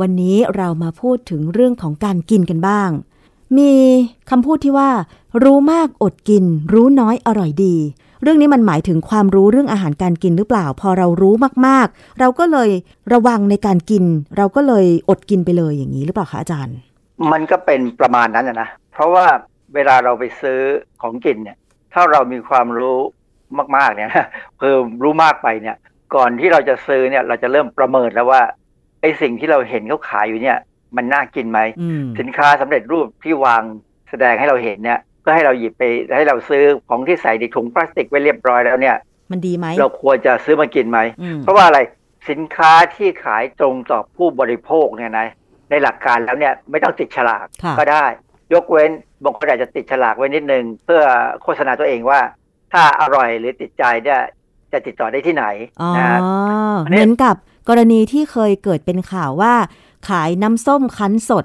[0.00, 2.90] วันนี้เรามาพูดถึงเรื่องของการกินกันบ้าง
[3.58, 3.72] มี
[4.30, 4.90] คำพูดที่ว่า
[5.44, 7.76] รู้มากอดกิน รู้น้อยอร่อยดี
[8.22, 11.34] เรื่องนี้มันหมายถึงความรู้เรื่องอาหารการกินหรือเปล่า พอเรารู้
[11.66, 12.70] มากๆ เราก็เลย
[13.12, 14.04] ระวังในการกิน
[14.36, 16.76] เราก็เลยอดกินไปเลยอย่างนี้หรือเปล่าคะอาจารย์
[17.32, 19.26] มันก็เป็นประมาณนั้นนะนะเพราะว่า
[19.74, 20.60] เวลาเราไปซื้อ
[21.02, 21.56] ของกินเนี่ย
[21.92, 22.98] ถ้าเรามีความรู้
[23.76, 24.10] มากๆเนี่ย
[24.58, 25.76] เพิ่มรู้มากไปเนี่ย
[26.14, 28.42] ก่อนที่เราจะซื้อเนี่ย เราจะเริ่มประเมินแล้วว่า
[29.00, 30.58] ไอ้สิ่งที่เราเห็นเขาขายอยู่เนี่ย
[30.96, 33.62] มันน่ากินไหมอืมสินค้าสำเร็จรูปที่วาง
[34.10, 35.82] แสดงให้เราเห็นเนี่ยเพื่อให้เราหยิบไป
[36.16, 38.96] ให้เราซื้อของที่ใส่ในถุงพลาสติกไว้เรียบร้อยแล้วเนี่ย
[39.30, 41.80] มันดีไหมเราควรจะซื้อมากินไหมอืมเพราะว่าอะไร
[42.30, 45.26] สินค้าที่ขายตรงต่อผู้บริโภคเนี่ยนะ
[45.70, 48.04] ในหลักการแล้วเนี่ยไม่ต้องติดฉลากค่ะก็ได้
[48.54, 48.90] ยกเว้น
[49.24, 51.02] บางคนอาจจะติดฉลากไว้นิดนึง เพื่อ
[51.42, 52.20] โฆษณาตัวเองว่า
[52.72, 54.20] ถ้าอร่อยหรือติดใจเนี่ย
[54.72, 55.44] จะติดต่อได้ที่ไหน
[55.82, 56.18] อ๋อนะ
[56.84, 57.34] อันนี้เหมือนกับ
[57.68, 59.54] กรณีที่เคยเกิดเป็นข่าวว่า
[60.08, 61.44] ขายน้ำส้มคั้นสด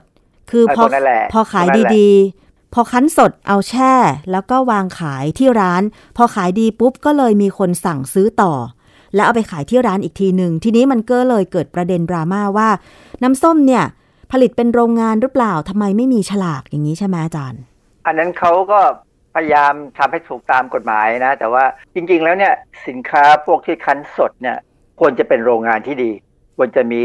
[0.50, 3.94] คือไอ้พอคนนั่นแหละพอขายคนนั่นแหละดีๆ พอคั้นสดเอาแช่
[4.32, 5.82] แล้วก็วางขายที่ร้าน
[6.18, 8.54] พอขายดีปุ๊บก็เลยมีคนสั่งซื้อต่อ
[9.16, 12.70] แล้วเอาไปขายที่ร้านอีกทีหนึ่งทีนี้มันก็เลยเกิดประเด็นดราม่าว่า
[13.24, 13.84] น้ำส้มเนี่ย
[14.32, 17.62] ผลิตเป็นโรงงานหรือเปล่าทำไมไม่มีฉลากอย่างนี้ใช่ไหมอาจารย์
[18.06, 18.80] อันนั้นเขาก็
[19.36, 21.64] พยายามทำให้ถูกตามกฎหมายนะ แต่ว่า
[21.96, 22.54] จริง ๆ แล้วเนี่ย
[22.88, 24.58] สินค้าพวกที่คั้นสดเนี่ย
[25.00, 26.12] ควรจะเป็นโรงงานที่ดี
[26.58, 27.04] ควรจะมี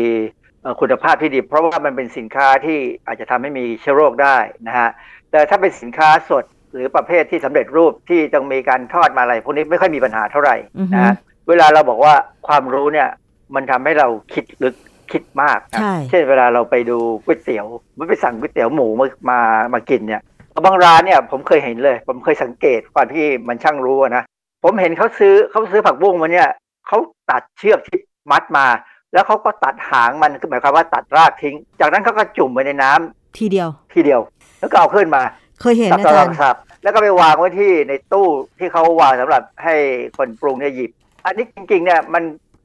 [0.63, 4.91] เอ่อคุณภาพที่ดี เพราะว่ามันเป็นสินค้าที่อาจจะทำให้มีเชื้อโรคได้นะฮะ
[5.31, 11.15] แต่ถ้าเป็นสินค้าสดหรือประเภทที่สำเร็จรูปที่ต้องมีการทอดมาอะไรพวกนี้ไม่ค่อยมีปัญหาเท่าไหร่อือฮึนะฮะ
[11.49, 12.15] เวลาเราบอกว่า
[12.47, 13.09] ความรู้เนี่ย
[13.55, 14.75] มันทำให้เราคิดลึก
[15.13, 17.67] คิดมากนะใช่เช่นเวลาเราไปดูก๋วยเตี๋ยว
[17.97, 19.41] ไม่ไปสั่งก๋วยเตี๋ยวหมูมามา
[19.75, 20.23] มากินเนี่ย
[20.65, 24.25] บางร้านเนี่ยผมเคยเห็นเลย ผมเคยสังเกตความที่มันช่างรู้อะนะ
[24.65, 26.49] ผมเห็นเขาซื้อเขาซื้อผักบุ้งมาเนี่ย
[26.87, 26.99] เขา
[27.31, 27.99] ตัดเชือกที่
[28.31, 28.67] มัดมา
[29.13, 34.21] แล้วเขาก็ตัดหางมันคือหมายความว่าตัดรากทิ้ง จากนั้นเขาก็จุ่มไปในน้ำทีเดียว ทีเดียว
[34.61, 35.23] แล้วก็เอาขึ้นมา
[35.61, 38.27] เคยเห็นสับอาสัจารบย์สับแล้วก็ไปวางไว้ที่ในตู้
[38.59, 39.75] ที่เขาวางสำหรับให้
[40.17, 40.91] คนปรุงเนี่ยหยิบ
[41.25, 42.23] อันนี้จริงๆเนี่ยมัน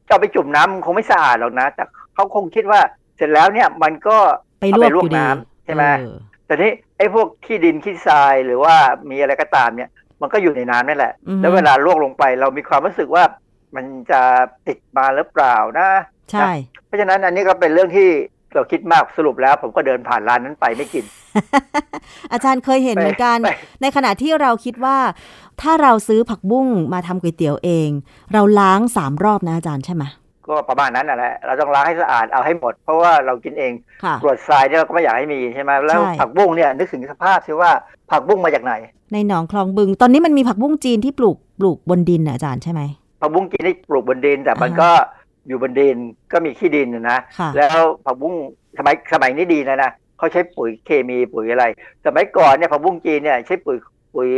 [0.07, 1.83] จะเอาไปจุ่มน้ำมันคงไม่สะอาดหรอกนะ แต่
[2.15, 2.79] เขาคงคิดว่า
[3.17, 4.17] เสร็จแล้วเนี่ยมันก็
[4.61, 6.15] ไปเอาลวไปกลวอกยู่ดีน้ำใช่ไหมเออ
[6.45, 8.75] แต่นี่ ไอ้พวกขี้ดินขี้ทรายหรือว่า
[9.09, 9.89] มีอะไรก็ตามเนี่ย
[10.21, 13.23] มันก็อยู่ในน้ำนั่นแหละอือฮึแล้วเวลาลวกลงไป เรามีความรู้สึกว่า
[13.75, 14.21] มันจะ
[14.67, 15.89] ติดมาหรือเปล่านะ
[16.31, 16.51] ใช่
[16.85, 18.09] เพราะฉะนั้นอันนี้ก็เป็นเรื่องที่
[18.55, 21.05] เราคิดมากสรุปแล้ว ผมก็เดินผ่านร้านนั้นไปไม่กิน
[22.31, 23.49] อาจารย์เคยเห็นเหมือนกันไป
[23.81, 24.97] ในขณะที่เราคิดว่า
[25.61, 27.89] ถ้าเราซื้อผักบุ้งมาทำก๋วยเตี๋ยวเอง
[28.33, 30.03] เราล้างสามรอบนะอาจารย์ใช่ไหม
[30.49, 33.71] ก็ประมาณนั้นแหละเราต้องล้างให้สะอาดเอาให้หมด เพราะว่าเรากินเอง
[34.03, 37.71] ค่ะกรวดทรายเนี่ยเราก็ไม่อยากให้มีใช่ไหมแล้วใช่ผักบุ้งเนี่ยนึกถึงสภาพสิว่า
[38.11, 38.73] ผักบุ้งมาจากไหน
[39.13, 42.81] ในหนองคลองบึง ตอนนี้มันมีผักบุ้งจีนที่ปลูกปลูกบนดินนะอาจารย์ใช่ไหม
[43.21, 44.91] ผักบุ้งกินที่ปลูกบนดิน แต่มันอ่าฮะก็
[45.47, 45.95] อยู่บนดิน
[46.31, 48.33] ก็มีขี้ดินนะนะค่ะแล้วผักบุ้ง
[48.77, 51.65] สมัยสมัยนี้ดีนะนะเขาใช้ปุ๋ยเคมีปุ๋ยอะไร
[52.05, 53.77] สมัยก่อนเนี่ยผักบุ้งจีนเนี่ยใช้ปุ๋ย
[54.13, 54.29] ปุ๋ย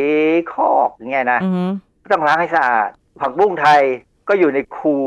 [0.53, 1.65] คอกอย่างเงี้ยนะอือฮึ
[2.11, 2.89] ต้องล้างให้สะอาด
[3.21, 3.81] ผักบุ้งไทย
[4.29, 5.03] ก็อยู่ในคูห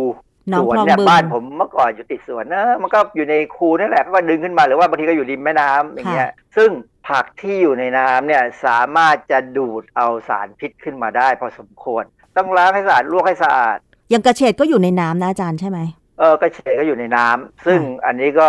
[0.52, 6.70] นองสวนคลองเนี่ยบึงบ้านผมเมื่อก่อนอยู่ติดสวนนะมันก็อยู่ในคูนั่นแหละก็ดึงขึ้นมาหรือว่าบางทีก็อยู่ริมแม่น้ำอย่างเงี้ยซึ่ง
[7.08, 12.04] ผักที่อยู่ในน้ำเนี่ยสามารถจะดูดเอาสารพิษขึ้นมาได้ พอสมควร
[12.36, 13.78] ต้องล้างให้สะอาดลวกให้สะอาด
[14.10, 15.78] อย่างกระเฉดก็อยู่ในน้ำนะอาจารย์ใช่ไหม
[16.18, 18.48] เออกระเฉดก็อยู่ในน้ำซึ่งอันนี้ก็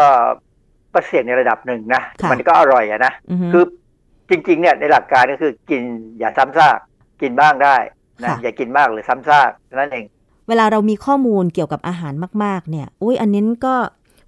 [0.94, 3.64] ก็เสี่ยงในระดับหนึ่งนะค่ะมันก็อร่อยอะนะอือฮึคือ
[4.30, 5.82] จริงๆเนี่ยในหลักการก็คือกิน
[6.20, 6.78] อย่าซ้ำซาก
[7.22, 7.76] กินบ้างได้
[8.22, 10.06] นะค่ะอย่ากินมากหรือซ้ำซากเท่านั้นเอง
[10.48, 13.76] เวลาเรามีข้อมูลเกี่ยวกับอาหารมาก ๆ เนี่ย อุ้ยอันนี้ก็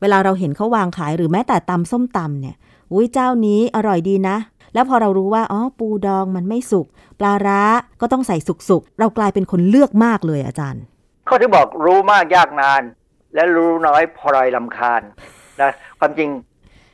[0.02, 2.56] เวลาเราเห็นเขาวางขายหรือแม้แต่ตำส้มตำเนี่ย
[2.92, 4.38] อุ้ยเจ้านี้อร่อยดีนะ
[4.74, 6.88] แล้วพอเรารู้ว่าอ๋อปูดองมันไม่สุก
[7.20, 7.62] ปลาร้า
[8.02, 8.38] ก็ต้องใส่
[8.70, 10.84] สุกๆ เรากลายเป็นคนเลือกมากเลยอาจารย์
[11.26, 12.82] เขาที่บอกรู้มากยากนาน
[13.34, 15.02] และรู้น้อยพลอยลำคาญ
[15.62, 16.30] นะความจริง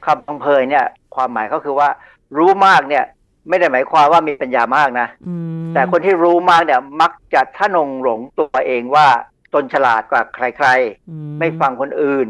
[0.05, 1.89] คำพังเพยเนี่ย ความหมายก็คือว่า
[2.37, 3.05] รู้มากเนี่ย
[3.49, 5.33] ไม่ได้หมายความว่ามีปัญญามากนะอื
[5.69, 9.07] มแต่คนที่รู้มากเนี่ยมักจะท่านงหลงตัวเองว่า
[9.53, 10.67] ตนฉลาดกว่าใคร
[11.09, 12.27] อืๆไม่ฟังคนอื่น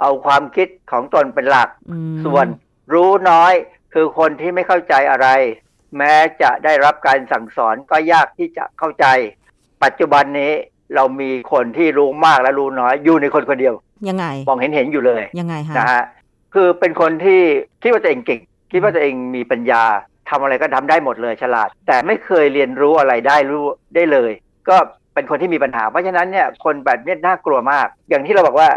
[0.00, 2.46] เอาความคิดของตนเป็นหลักอืมส่วน
[2.94, 3.52] รู้น้อย
[3.94, 5.28] คือคนที่ไม่เข้าใจอะไร
[5.96, 9.06] แม้จะได้รับการสั่งสอนก็ยากที่จะเข้าใจ
[9.84, 10.52] ปัจจุบันนี้
[10.94, 13.74] เรามีคนที่รู้มากและรู้น้อยอยู่ในคนคนเดียว
[14.08, 16.02] ยังไงมองเห็นเห็นอยู่เลยยังไงฮะนะฮะ
[16.54, 17.40] คือเป็นคนที่
[17.82, 18.40] คิดว่าตัวเองเก่ง
[18.72, 19.82] คิดว่าตัวเองมีปัญญา
[20.30, 23.64] ทำอะไรก็ทำได้หมดเลยฉลาด แต่ไม่เคยเรียนรู้อะไรได้รู้
[23.94, 24.30] ได้เลย
[24.68, 24.76] ก็
[25.14, 28.68] เป็นคนที่มีปัญหา เพราะฉะนั้นเนี่ยคนแบบนี้น่ากลัวมาก อย่างที่เราบอกว่า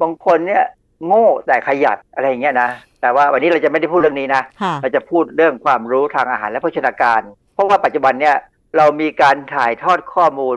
[0.00, 0.64] บางคนเนี่ย
[1.06, 2.68] โง่แต่ขยันอะไรอย่างเงี้ยนะ
[3.00, 7.20] แต่ว่าวันนี้เราจะไม่ได้พูดเรื่องนี้นะค่ะเราจะพูดเรื่องความรู้ทางอาหารและโภชนาการ
[7.54, 8.36] เพราะว่าปัจจุบันเนี่ย
[8.76, 10.56] เรามีการถ่ายทอดข้อมูล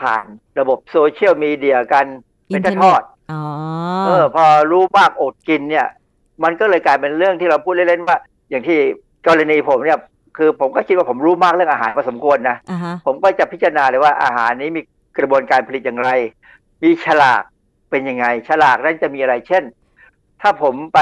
[0.00, 0.24] ผ่าน
[0.60, 2.06] ระบบโซเชียลมีเดียกัน
[2.46, 5.86] เป็นทอดอ๋อๆเออพอรู้มากอดกินเนี่ย
[6.44, 8.16] มันก็เลยกลายเป็นเรื่องที่เราพูดเล่นๆว่า
[8.50, 8.78] อย่างที่
[9.26, 9.98] กรณีผมเนี่ย
[10.36, 14.80] คือผมก็คิดว่าผมรู้มากเรื่องอาหารพอสมควรนะอ่าฮะผมก็จะพิจารณาเลยว่าอาหารนี้มี
[15.18, 16.10] กระบวนการผลิตอย่างไร
[16.82, 17.42] มีฉลาก
[17.90, 19.64] เป็นยังไง ฉลากนั้นจะมีอะไรเช่น
[20.42, 20.98] ถ้าผมไป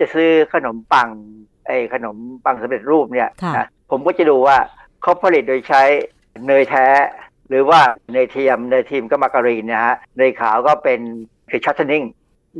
[0.00, 1.08] จะซื้อขนมปัง
[1.66, 4.56] ไอ้ขนมปังสำเร็จรูปเนี่ยค่ะนะผมก็จะดูว่า
[5.02, 5.82] เขาผลิตโดยใช้
[6.46, 6.86] เนยแท้
[7.48, 7.80] หรือว่า
[8.12, 11.00] เนยเทียมเนยเทียมก็มาการีนนะฮะเนยขาวก็เป็น
[11.50, 12.04] คือชัตเทนนิ่ง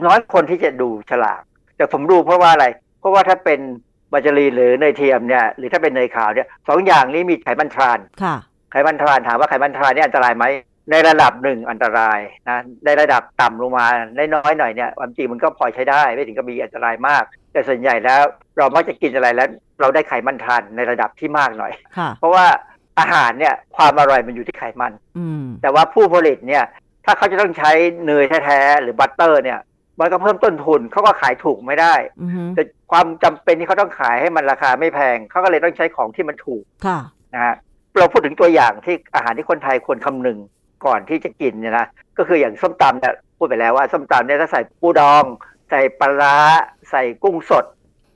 [0.07, 1.43] น้อยคนที่จะดูฉลาก
[1.77, 2.67] แต่ผมดูเพราะว่าอะไร
[3.01, 3.61] เพราะว่าถ้าเป็น
[4.15, 8.37] มาการีนหรือเนยเทียมเนี่ยหรือถ้าเป็นเนยขาวเนี่ยสองอย่างนี้มีไขมันทรานค่ะ
[8.73, 10.45] ไขมันทรานส์ถามว่าไขมันทรานส์นี่อันตรายไหม
[10.91, 13.87] ในระดับหนึ่งอันตรายนะในระดับต่ำลงมา
[14.35, 18.23] น้อยๆหน่อยเนี่ยความจริงมันก็พอใช้ได้ไม่ถึงกับมีอันตรายมาก แต่ส่วนใหญ่แล้ว
[18.59, 19.49] เรามักจะกินอะไรแล้ว
[19.81, 22.47] เราได้ไขมันทรานส์ในระดับที่มากหน่อยค่ะเพราะว่า
[22.99, 26.65] อาหารเนี่ยความอร่อยมันอยู่ที่ไขมันอืมแต่ว่าผู้ผลิตเนี่ย
[27.05, 27.71] ถ้าเขาจะต้องใช้
[28.07, 29.59] เนยแท้ๆหรือ butter เนี่ย
[30.01, 36.99] มันก็เพิ่มต้นทุนเขาก็ขายถูกไม่ได้อือฮึแต่ความจำเป็นที่เขาต้องขายให้มันราคาไม่แพงเขาก็เลยต้องใช้ของที่มันถูกค่ะ
[37.35, 37.55] นะฮะ
[37.99, 40.39] เราพูดถึงตัวอย่างที่อาหารที่คนไทยควรคำนึง
[40.87, 41.87] ก่อนที่จะกินเนี่ยนะ
[42.19, 45.25] ก็คืออย่างส้มตำเนี่ยพูดไปแล้วว่าส้มตำเนี่ยถ้าใส่ปูดอง
[45.71, 46.37] ใส่ปลาร้า
[46.91, 47.65] ใส่กุ้งสด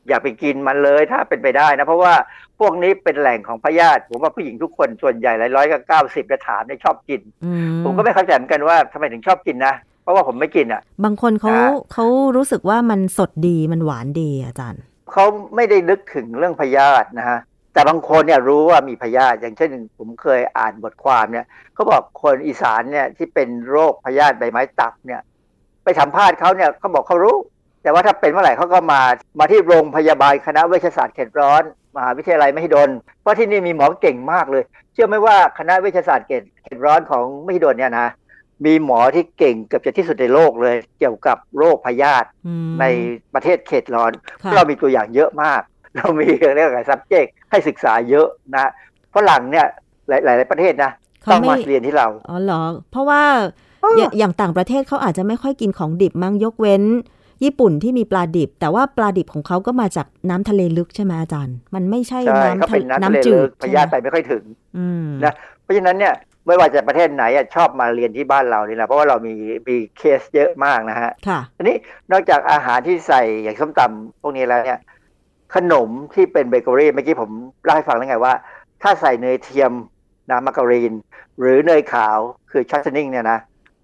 [0.08, 2.14] อย่าไปกินมันเลยถ้าเป็นไปได้นะ เพราะว่า
[2.60, 12.06] พวกนี้เป็นแหล่งของพยาธิผมว่าผู้หญิงทุกคนส่วนใหญ่หลายร้อยก็เก้าสิบจะถามเนี่ยชอบกินอืมผมก็ไม่เข้าใจเหมือนกันว่าทำไมถึงชอบกินนะเพ ราะว่าผมไม่กินอะ บางคนเขานะเขา
[12.36, 14.82] รู้สึกว่ามันสดดีมันหวานดีอาจารย์
[15.12, 15.24] เขา
[15.56, 17.38] ไม่ได้นึกถึงเรื่องพยาธินะฮะ
[17.72, 25.20] แต่บางคนเนี่ยรู้ว่ามีพยาธิอย่างเช่นผมเคยอ่านบทความเนี่ยเขาบอกคนอีสานเนี่ยที่เป็นโรคพยาธิใบไม้ตับเนี่ย
[25.84, 27.36] ไปสัมภาษณ์เขาเนี่ยเขาบอกเขารู้
[27.82, 29.02] แต่ว่าถ้าเป็นเมื่อไหร่เขาก็มา
[29.38, 31.62] มาที่โรงพยาบาลคณะเวชศาสตร์เขตร้อน
[31.96, 32.90] มหาวิทยาลัยมหิดล
[33.20, 38.09] เพราะที่นี่มีหมอเก่งมากเลย เชื่อไหมว่าคณะเวชศาสตร์เขตเขตร้อนของมหิดลเนี่ยนะ
[38.64, 42.84] มีหมอที่เก่งเกือบจะที่สุดในโลกเลย เกี่ยวกับโรคพยาธิอืมใน
[43.34, 45.62] ประเทศเขตร้อนค่ะเรามีตัวอย่างเยอะมาก
[45.96, 48.70] เรามีเรื่องอะไร subject ให้ศึกษาเยอะนะ
[49.14, 49.66] ฝรั่งเนี่ย
[50.09, 50.90] หลายหลายประเทศนะ
[51.22, 53.22] เขาต้องไม่มาเรียนที่เรา อ๋อเหรอ เพราะว่า
[53.82, 56.84] เออออย่างอย่างต่างประเทศเขาอาจจะไม่ค่อยกินของดิบมั้งยกเว้น
[57.44, 64.42] ญี่ปุ่นที่มีปลาดิบ แต่ว่าปลาดิบของเขาก็มาจากน้ำทะเลลึกใช่ไหมอาจารย์ มันไม่ใช่ใช่น้ำเขาทะเป็นน้ำทะเลน้ำจืลึดกพยาธิไปใช่ไหมไม่ค่อยถึง
[64.76, 66.14] อืมนะเพราะฉะนั้นเนี่ย
[66.47, 69.34] ไม่ว่าจะประเทศไหนอะชอบมาเรียนที่บ้านเรานี่แหละเพราะว่าเรามี
[69.68, 71.76] มีเคสเยอะมากนะฮะค่ะทีนี้
[72.12, 74.80] นอกจากอาหารที่ใส่อย่างส้มตำพวกนี้แล้วเนี่ย
[75.55, 77.30] ขนมที่เป็นเบเกอรี่เมื่อกี้ผม
[77.64, 78.34] เล่าให้ฟังแล้วไงว่า
[78.82, 79.72] ถ้าใส่เนยเทียม
[80.30, 80.93] นะมาการีน
[81.41, 82.18] หรือเนยขาว
[82.51, 83.39] คือ shortening เนี่ยนะ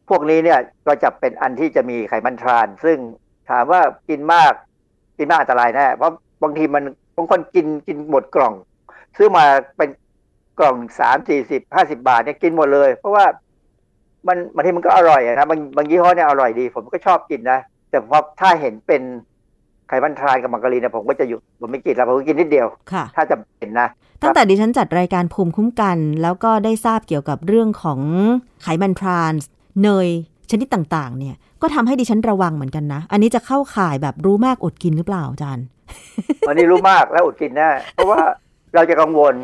[0.08, 2.98] พวกนี้เนี่ยก็จะเป็นอันที่จะมีไขมันทรานส์ ซึ่ง
[3.50, 4.52] ถามว่ากินมาก
[5.18, 6.84] กินมากอันตรายแน่เพราะบางทีมัน
[7.16, 8.54] บางคนกินกินหมดกล่อง
[9.16, 9.44] ซื้อมา
[9.76, 9.88] เป็น
[10.58, 13.24] กล่องสามสี่สิบห้าสิบาทเนี่ยกินหมดเลย เพราะว่า
[14.28, 17.58] มันบางทีมันก็อร่อยอะนะบางบางยี่ห้อเนี่ยอร่อยดี ผมก็ชอบกินนะ
[17.90, 19.02] แต่พอถ้าเห็นเป็น
[19.88, 23.88] ไขมันทรานกับมาการีนเนี่ยผมก็จะหยุดผมไม่กินแล้วผมก็กินนิดเดียวค่ะถ้าจะเป็นนะ
[24.22, 28.00] ตั้งแต่ดิฉันจัดรายการภูมิคุ้มกัน แล้วก็ได้ทราบเกี่ยวกับเรื่องของ
[28.62, 29.48] ไขมันทรานส์
[29.82, 30.08] เนย
[30.50, 35.64] ชนิดต่าง ๆ เนี่ย ก็ทำให้ดิฉันระวังเหมือนกันนะ อันนี้จะเข้าข่ายแบบรู้มากอดกินหรือเปล่าอาจารย์
[36.48, 38.20] วันนี้รู้มากแล้วอดกินแน่เพราะว่า
[38.74, 39.34] เราจะกังวล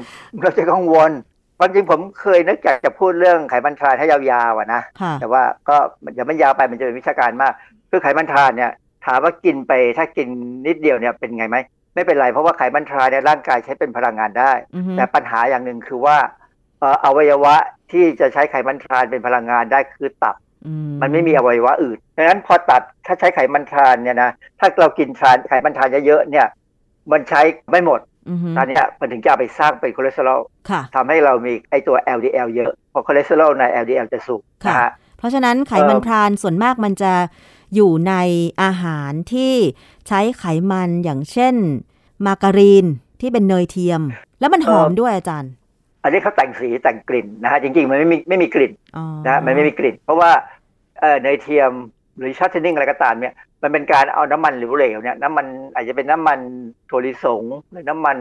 [0.43, 1.11] เราจะกังวล
[1.59, 5.77] ความจริงผมเคยนึกอยากจะพูดเรื่องไขมันทรานให้ยาวๆอะนะค่ะแต่ว่าก็
[6.15, 7.53] อย่ามันยาวไปมันจะเป็นวิชาการมาก
[7.91, 8.73] คือไขมันทรานเนี่ย
[9.07, 10.29] ถามว่ากินไปถ้ากิน
[10.67, 11.57] นิดเดียวเนี่ยเป็นไงไหม
[11.95, 16.17] ไม่เป็นไรเพราะว่าไขมันทรานเนี่ยร่างกายใช้เป็นพลังงานได้อือฮึแต่ปัญหาอย่างหนึ่งคือว่า
[16.81, 17.55] เอ่ออวัยวะ
[17.93, 20.73] ที่จะใช้ไขมันทรานเป็นพลังงานได้คือตับอื
[21.03, 26.47] มันไม่มีอวัยวะอื่นดังนั้นพอตัดถ้าใช้ไขมันทรานเนี่ยนะถ้าเรากินทรานไขมันทรานเยอะๆเนี่ย
[27.13, 28.10] มันใช้ไม่หมดอือฮึ
[28.57, 30.41] ตอนเนี้ยมันถึงจะเอาไปสร้างเป็นคอเลสเตอรอล
[30.71, 37.13] ค่ะทำให้เรามีไอตัว LDL เยอะเพราะคอเลสเตอรอลใน LDL จะสูงนะฮะเพราะฉะนั้นไขมันเอ่อทรานส์ส่วนมากมันจะ
[37.75, 38.15] อยู่ใน
[38.63, 39.55] อาหารที่
[40.09, 41.55] ใช้ไขมันอย่างเช่น
[42.27, 42.87] มาการีน
[43.21, 44.03] ที่เป็นเนยเทียม
[44.41, 45.53] แล้วมันหอมด้วยอาจารย์
[46.03, 50.31] อันนี้เขาแต่งสีแต่งกลิ่นนะฮะจริงๆ มันไม่มีไม่มีกลิ่นอ๋อนะฮะมันไม่มีกลิ่น เพราะว่า
[51.01, 51.71] เอ่อเนยเทียม
[52.19, 56.39] หรือ shortening อะไรก็ตามเนี่ย มันเป็นการเอาน้ำมันเหลวๆเนี่ยน้ำมันอาจจะเป็นน้ำมัน
[56.91, 57.43] ถั่วลิสง
[57.73, 58.19] หรือน้ำมัน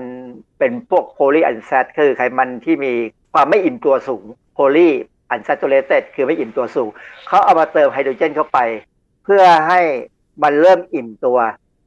[0.59, 2.93] เป็นพวก polyunsat คือไขมันที่มี
[3.33, 6.89] ความไม่อิ่มตัวสูง polyunsaturated คือไม่อิ่มตัวสูง
[7.27, 8.59] เขาเอามาเติมไฮโดรเจนเข้าไป
[9.23, 9.79] เพื่อให้
[10.43, 11.37] มันเริ่มอิ่มตัว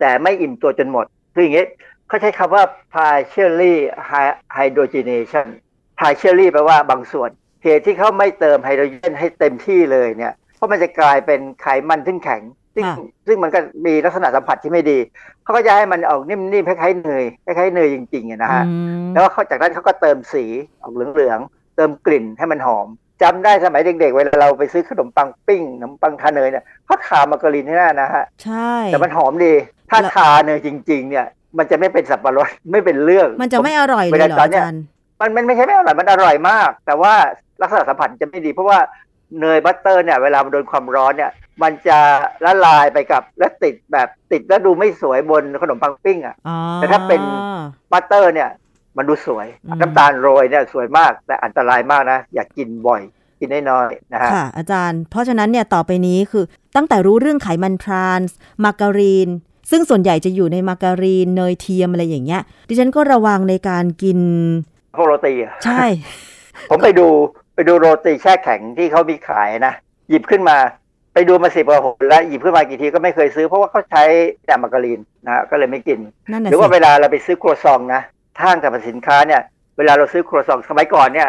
[0.00, 1.66] แต่ไม่อิ่มตัวจนหมด คืออย่างนี้
[2.08, 3.74] เขาใช้คำว่า partially
[4.56, 5.46] hydrogenation
[6.00, 7.30] partially แปลว่าบางส่วน
[7.62, 12.42] เหตุที่เขาไม่เติมไฮโดรเจนให้เต็มที่เลยเนี่ยเพราะมันจะกลายเป็นไขมันทึ่งแข็ง
[12.74, 12.84] ซึ่ง
[13.26, 14.98] ซึ่งมันก็มีลักษณะสัมผัสที่ไม่ดี
[15.42, 18.64] เขาก็จะให้มันออกนิ่มๆคล้ายๆเนยคล้ายๆเนยจริงๆนะฮะ
[19.12, 20.44] แล้วเขาจากนั้นเขาก็เติมสี
[20.82, 22.86] ออกเหลืองๆเติมกลิ่นให้มันหอม
[23.22, 29.52] จำได้สมัยเด็กๆเวลาเราไปซื้อขนมปังปิ้งขนมปังทาเนยเนี่ยเขาทามาการีนที่หน้านะฮะใช่แต่มันหอมดี
[29.90, 31.26] ถ้าทาเนยจริง ๆ เนี่ย
[31.58, 34.82] มันจะไม่เป็นสับปะรดไม่เป็นเรื่อง มันจะไม่อร่อยเลยเหรออาจารย์
[35.20, 37.14] มันมันไม่ใช่ไม่อร่อยมันอร่อยมาก แต่ว่า
[37.62, 38.78] ลักษณะสัมผัสจะไม่ดีเพราะว่า
[39.40, 41.30] เนย butter เนี่ยเวลามันโดนความร้อนเนี่ย
[41.62, 41.98] มันจะ
[42.44, 46.36] ละลายไปกับและติดแบบติดแล้วดูไม่สวยบนขนมปังปิ้งอะ
[46.76, 47.20] แต่ถ้าเป็น
[47.92, 48.50] butter เนี่ย
[48.96, 49.46] มันดูสวย
[49.80, 53.02] น้ำตาลโรยเนี่ยสวยมากแต่อันตรายมากนะ อย่ากินบ่อย
[53.40, 56.44] กินน้อยๆนะฮะค่ะอาจารย์ เพราะฉะนั้นเนี่ยต่อไปนี้คือ
[56.76, 59.28] ตั้งแต่รู้เรื่องไขมันทรานส์มาการีน
[59.70, 64.18] ซึ่งส่วนใหญ่จะอยู่ในมาการีนเนยเทียมอะไรอย่างเงี้ย ดิฉันก็ระวังในการกิน
[64.96, 65.84] พวกโรตีอะใช่
[66.70, 67.06] ผมไปดู
[67.54, 69.74] ไปดูโรตีแช่แข็งที่เขามีขายนะ
[70.08, 70.56] หยิบขึ้นมา
[71.14, 74.02] ไปดูมาสิบกว่าหนแล้วหยิบขึ้นมากี่ทีก็ไม่เคยซื้อเพราะว่าเขาใช้
[74.46, 75.98] แต่มาการีนนะก็เลยไม่กิน
[76.30, 78.02] นั่นแหละหรือว่าเวลาเราไปซื้อครัวซองนะ
[78.40, 79.42] ทางสรรพสินค้าเนี่ย
[79.78, 81.28] เวลาเราซื้อครัวซองสมัยก่อนเนี่ย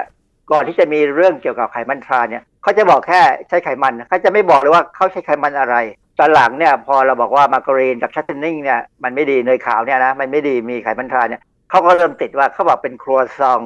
[0.52, 5.76] ก่อนที่จะมีเรื่องเกี่ยวกับไขมันทรานเนี่ยเขาจะบอกแค่ใช้ไขมันเขาจะไม่บอกเลยว่าเขาใช้ไขมันอะไร
[6.20, 13.62] ตอนหลังเนี่ยพอเราบอกว่ามาการีนกับชัตเทนนิ่งเนี่ยมันไม่ดีเนยขาวเนี่ยนะมันไม่ดีมีไขมันทรานเนี่ยเขาก็เริ่มติดว่าเขาบอกเป็นครัวซอง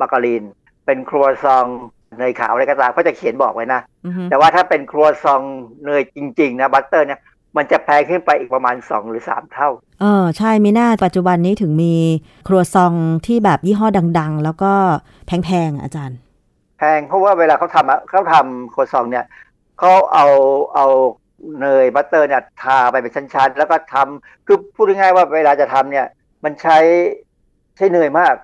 [0.00, 0.44] มาการีน
[0.86, 1.66] เป็นครัวซอง
[2.18, 3.80] เนยขาวอะไรก็ตามเขาจะเขียนบอกไว้นะ
[4.30, 5.42] แต่ว่าถ้าเป็นครัวซอง
[5.84, 7.20] เนยจริง ๆ นะ butter เนี่ย
[7.56, 9.68] มันจะแพงขึ้นไปอีกประมาณ 2 หรือ 3 เท่า
[10.00, 11.94] เออใช่มิน่าปัจจุบันนี้ถึงมี
[12.48, 12.92] ครัวซอง
[13.26, 13.88] ที่แบบยี่ห้อ
[14.18, 14.72] ดัง ๆ แล้วก็
[15.26, 16.18] แพงๆอาจารย์
[16.78, 19.24] แพงเพราะว่าเวลาเขาทำเขาทำครัวซองเนี่ย
[19.78, 20.26] เขาเอา
[20.74, 20.86] เอา
[21.60, 26.06] เนย butter เนี่ยทาไปเป็นชั้นๆ แล้วก็ทำคือพูดง่ายๆว่าเวลาจะทำเนี่ย
[26.44, 26.78] มันใช้
[27.76, 28.34] ใช้เนยมาก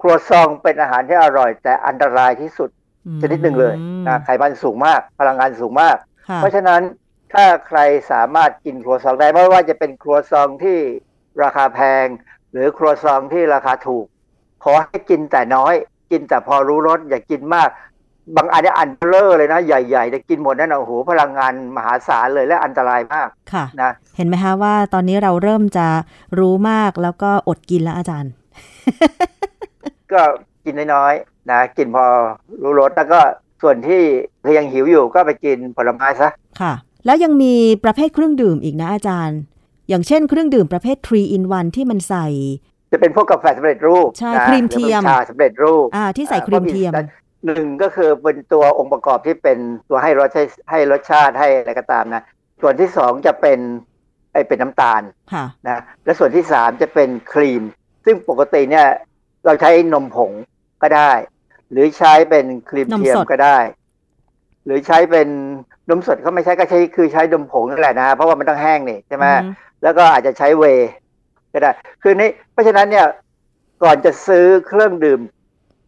[0.00, 2.70] ครัวซองเป็นอาหารที่อร่อย แต่อันตรายที่สุด
[3.22, 3.74] ชนิดหนึ่งเลย
[4.08, 5.96] นะไขมันสูงมากพลังงานสูงมาก
[6.36, 6.82] เพราะฉะนั้น
[7.34, 7.78] ถ้าใคร
[8.12, 10.78] สามารถกินครัวซองได้ไม่ว่าจะเป็นครัวซองที่
[11.42, 12.06] ราคาแพง
[12.52, 14.06] หรือครัวซองที่ราคาถูก
[14.64, 15.74] ขอให้กินแต่น้อย
[16.10, 17.68] กินแต่พอรู้รสอย่ากินมาก
[18.36, 25.88] บางอันนี้อันเลอร์เลยนะ ใหญ่ๆแต่กินหมดนั่นโอ้โหพลังงานมหาศาลเลยและอันตรายมากค่ะนะเห็นไหมคะว่าตอนนี้เราเริ่มจะ
[26.38, 28.32] รู้มากแล้วก็อดกินแล้วอาจารย์
[30.12, 30.22] ก็
[30.66, 32.04] กินน้อยๆนะกินพอ
[32.62, 33.20] รู้รสแล้วก็
[33.62, 34.02] ส่วนที่
[34.44, 36.72] คือยังหิวอยู่ก็ไปกินผลไม้ซะค่ะ
[37.06, 37.54] แล้วยังมี
[37.84, 39.40] ประเภทเครื่องดื่มอีกนะอาจารย์
[39.88, 42.26] อย่างเช่นเครื่องดื่มประเภท3 in 1ที่มันใส่
[42.92, 46.92] จะเป็นพวกกาแฟสำเร็จรูปใช่นะครีมเทียมหรือเป็นชาสำเร็จรูปอ่าที่ใส่ครีมเทียม
[47.46, 49.58] หนึ่งก็คือเป็นตัวองค์ประกอบที่เป็น
[49.88, 52.22] ตัวให้รสให้ให้รสชาติให้อะไรก็ตามนะ
[52.60, 53.58] ส่วนที่สองจะเป็น
[54.32, 55.02] ไอเป็นน้ำตาล
[55.32, 57.62] ค่ะนะและส่วนที่สามจะเป็นครีม
[58.04, 58.86] ซึ่งปกติเนี่ย
[59.44, 60.30] เราใช้นมผง
[60.82, 61.12] ก็ได้
[61.70, 63.58] หรือใช้เป็นครีมเทียมนมสดก็ได้
[64.64, 65.28] หรือใช้เป็น
[65.88, 69.52] นมสดเขาไม่ใช้ก็ใช้คือใช้นมผงนั่นแหละนะเพราะว่ามันต้องแห้งนี่ใช่ไหมอืม
[69.82, 70.90] แล้วก็อาจจะใช้เวย์
[71.52, 71.70] ก็ได้
[72.02, 73.06] คือนี่เพราะฉะนั้นเนี่ย
[73.82, 75.20] ก่อนจะซื้อเครื่องดื่ม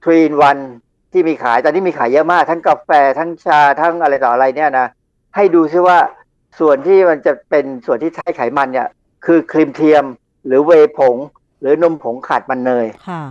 [0.05, 0.59] three in one
[1.13, 4.87] ที่มีขายตอนนี้มีขายเยอะมาก ทั้งกาแฟทั้งชาทั้งอะไรต่ออะไรเนี่ยนะ
[5.37, 5.99] ให้ดูซิว่า
[6.59, 8.89] ส่วนที่มันจะเป็นส่วนที่ใช้ไขมันเนี่ย
[9.27, 10.05] คือครีมเทียม
[10.47, 11.17] หรือเวย์ผง
[11.61, 13.23] หรือนมผงขาดมันเนยค่ะ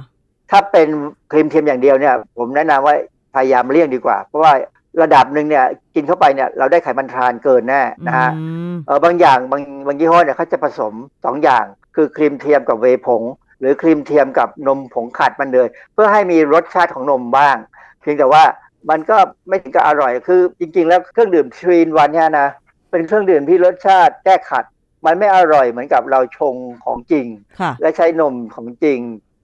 [0.51, 0.87] ถ้าเป็น
[1.31, 2.95] ครีมเทียมอย่างเดียวเนี่ย ผมแนะนำว่า
[3.35, 4.53] พยายามเลี่ยงดีกว่า เพราะว่า
[5.01, 10.93] ระดับหนึ่งเนี่ยกินเข้าไปเนี่ยเราได้ไขมันทรานส์เกินแน่นะฮะอืมเออบางอย่างบางบางยี่ห้อเนี่ยเขาจะผสม
[11.25, 13.23] สองอย่าง คือครีมเทียมกับเวย์ผง
[13.59, 17.57] หรือครีมเทียมกับนมผงขาดมันเนย เพื่อให้มีรสชาติของนมบ้าง
[18.01, 18.43] เพียงแต่ว่า
[18.89, 19.17] มันก็
[19.47, 22.49] ไม่ถึงกับอร่อยคือจริงๆ แล้วเครื่องดื่ม three in one เนี่ยนะ
[22.91, 24.65] เป็นเครื่องดื่มที่รสชาติแก้ขัด
[25.05, 27.25] มันไม่อร่อยเหมือนกับเราชงของจริง
[27.59, 28.99] ค่ะและใช้นมของจริง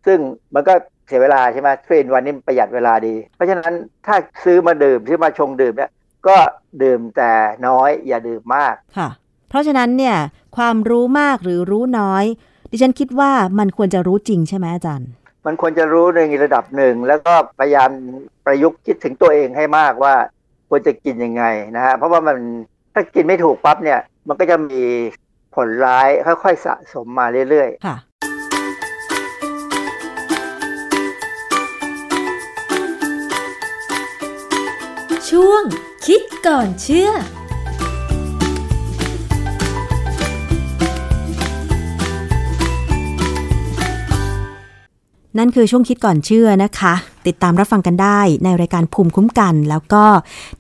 [0.06, 0.20] ซึ่ง
[0.54, 0.74] มันก็
[1.08, 3.74] เสียเวลาใช่ไหม three in one นี้ประหยัดเวลาดี เพราะฉะนั้น
[4.06, 5.92] ถ้าซื้อมาดื่มซื้อมาชงดื่มเนี่ย
[6.28, 6.38] ก็
[6.84, 7.32] ดื่มแต่
[7.68, 9.10] น้อยอย่าดื่มมากค่ะ
[9.50, 10.18] เพราะฉะนั้นเนี่ย
[10.58, 12.26] ความรู้มากหรือรู้น้อย
[12.72, 15.10] ดิฉันคิดว่ามันควรจะรู้จริงใช่ไหมอาจารย์
[15.46, 17.90] มันควรจะรู้ในระดับหนึ่ง แล้วก็พยายาม
[18.46, 20.16] ประยุกต์คิดถึงตัวเองให้มากว่า
[20.70, 21.44] ควรจะกินยังไง
[21.76, 22.38] นะฮะเพราะว่ามัน
[22.94, 24.84] ถ้ากินไม่ถูกปั๊บเนี่ย มันก็จะมี
[25.56, 26.10] ผลร้าย
[26.44, 28.13] ค่อยๆสะสมมาเรื่อยๆ
[35.38, 35.64] ช่วง
[36.06, 37.10] คิดก่อนเชื่อ
[45.38, 46.94] นั่นคือช่วงคิดก่อนเชื่อนะคะ
[47.28, 50.04] ติดตามรับฟังกันได้ในรายการภูมิคุ้มกัน แล้วก็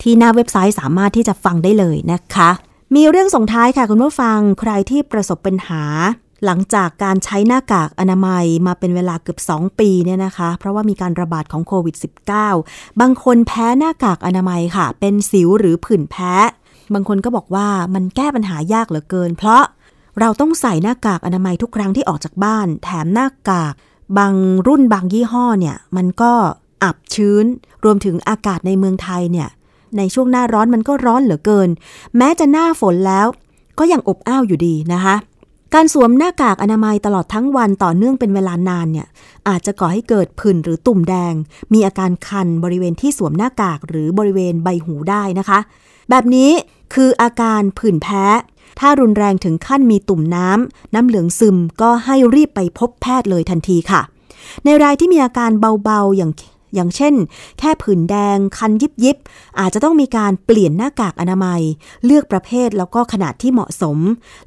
[0.01, 2.49] ที่หน้าเว็บไซต์สามารถที่จะฟังได้เลยนะคะ
[2.95, 5.83] มีเรื่องส่งท้ายค่ะคุณผู้ฟังใครที่ประสบปัญหา
[6.45, 11.95] หลังจากการใช้หน้ากากอนามัยมาเป็นเวลาเกือบ 2 ปีเนี่ยนะคะ เพราะว่ามีการระบาดของโควิด
[12.49, 16.33] -19 บางคนแพ้หน้ากากอนามัยค่ะ เป็นสิวหรือผื่นแพ้
[16.93, 19.63] บางคนก็บอกว่ามันแก้ปัญหายากเหลือเกิน เพราะ
[20.19, 23.73] เราต้องใส่หน้ากากอนามัยทุกครั้งที่ออกจากบ้าน แถมหน้ากาก
[24.17, 24.33] บาง
[24.67, 26.33] รุ่นบางยี่ห้อเนี่ย มันก็
[26.83, 27.45] อับชื้น
[27.83, 29.49] รวมถึงอากาศในเมืองไทยเนี่ย
[29.97, 31.69] ในช่วงหน้าร้อนมันก็ร้อนเหลือเกิน
[32.17, 33.27] แม้จะหน้าฝนแล้ว
[33.79, 35.15] ก็ยังอบอ้าวอยู่ดีนะคะ
[35.73, 39.07] การสวมหน้ากากอนามัยตลอดทั้งวันต่อเนื่องเป็นเวลานานเนี่ย
[39.47, 41.33] อาจจะก่อให้เกิดผื่นหรือตุ่มแดง
[41.73, 45.59] มีอาการคันบริเวณที่สวมหน้ากากหรือบริเวณใบหูได้นะคะ
[46.09, 46.51] แบบนี้
[46.93, 48.25] คืออาการผื่นแพ้
[48.79, 54.01] ถ้ารุนแรงถึงขั้นมีตุ่มน้ำ น้ำเหลืองซึมก็ให้รีบไปพบแพทย์เลยทันทีค่ะ
[54.65, 55.51] ในรายที่มีอาการ
[55.83, 56.31] เบาๆอย่าง
[56.75, 57.13] อย่างเช่น
[57.59, 59.17] แค่ผื่นแดงคันยิบยิบ
[59.59, 61.61] อาจจะต้องมีการเปลี่ยนหน้ากากอนามัย
[62.05, 63.97] เลือกประเภทแล้วก็ขนาดที่เหมาะสม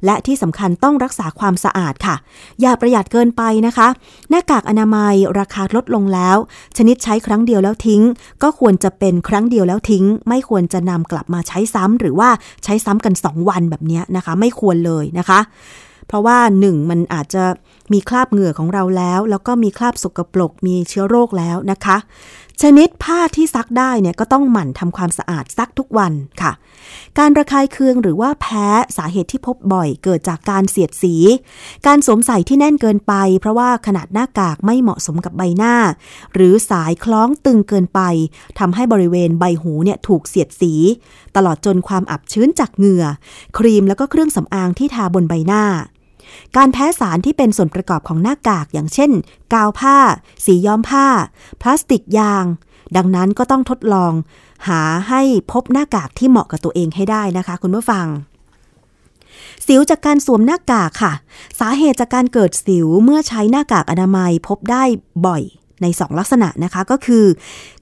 [0.05, 2.15] และที่สำคัญต้องรักษาความสะอาดค่ะ
[2.61, 3.87] อย่าประหยัดเกินไปนะคะ
[4.29, 6.37] หน้ากากอนามัยราคาลดลงแล้ว
[6.77, 8.01] ชนิดใช้ครั้งเดียวแล้วทิ้ง
[8.43, 12.29] ก็ควรจะเป็นครั้งเดียวแล้วทิ้ง ไม่ควรจะนำกลับมาใช้ซ้ำหรือว่า
[12.63, 15.39] ใช้ซ้ำกัน 2 วันแบบนี้นะคะ ไม่ควรเลยนะคะ
[16.07, 17.43] เพราะว่าหนึ่งมันอาจจะ
[17.93, 21.97] มีคราบเหงื่อของเราแล้ว แล้วก็มีคราบสกปรกมีเชื้อโรคแล้วนะคะ
[22.63, 26.51] ชนิดผ้าที่ซักได้เนี่ยก็ต้องหมั่นทำความสะอาดซักทุกวันค่ะ
[27.19, 31.15] การระคายเคืองหรือว่าแพ้สาเหตุที่พบบ่อยเกิดจากการเสียดสี
[31.87, 35.75] การสวมใส่ที่แน่นเกินไป เพราะว่าขนาดหน้ากากไม่เหมาะสมกับใบหน้า
[36.33, 38.01] หรือสายคล้องตึงเกินไป
[38.59, 40.73] ทำให้บริเวณใบหูเนี่ยถูกเสียดสี
[41.35, 43.05] ตลอดจนความอับชื้นจากเหงื่อ
[43.57, 45.63] ครีมแล้วก็เครื่องสำอางที่ทาบนใบหน้า
[46.57, 49.11] การแพ้สารที่เป็นส่วนประกอบของหน้ากากอย่างเช่น
[49.53, 49.97] กาวผ้า
[50.45, 51.07] สีย้อมผ้า
[51.61, 52.45] พลาสติกยาง
[52.95, 54.13] ดังนั้นก็ต้องทดลอง
[54.67, 55.21] หาให้
[55.51, 58.05] พบหน้ากากที่เหมาะกับตัวเองให้ได้นะคะ คุณผู้ฟัง
[59.65, 61.13] สิวจากการสวมหน้ากากค่ะ
[61.59, 64.83] สาเหตุจากการเกิดสิวเมื่อใช้หน้ากากอนามัยพบได้
[65.25, 65.43] บ่อย
[65.81, 67.25] ใน 2 ลักษณะนะคะก็คือ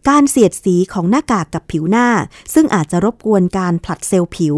[0.10, 2.08] การเสียดสีของหน้ากากกับผิวหน้า
[2.54, 4.56] ซึ่งอาจจะรบกวนการผลัดเซลล์ผิว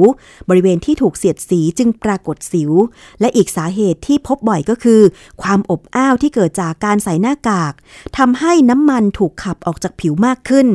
[0.50, 2.72] บริเวณที่ถูกเสียดสีจึงปรากฏสิว
[3.20, 5.02] และอีกสาเหตุที่พบบ่อยก็คือ
[5.42, 7.74] ความอบอ้าวที่เกิดจากการใส่หน้ากาก
[8.18, 10.68] ทำให้น้ำมันถูกขับออกจากผิวมากขึ้น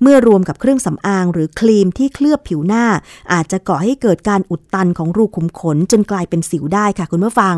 [0.00, 2.84] เมื่อรวมกับเครื่องสำอางหรือครีมที่เคลือบผิวหน้า
[3.32, 7.56] อาจจะก่อให้เกิดการอุดตันของรูขุมขนจนกลายเป็นสิวได้ค่ะคุณผู้ฟัง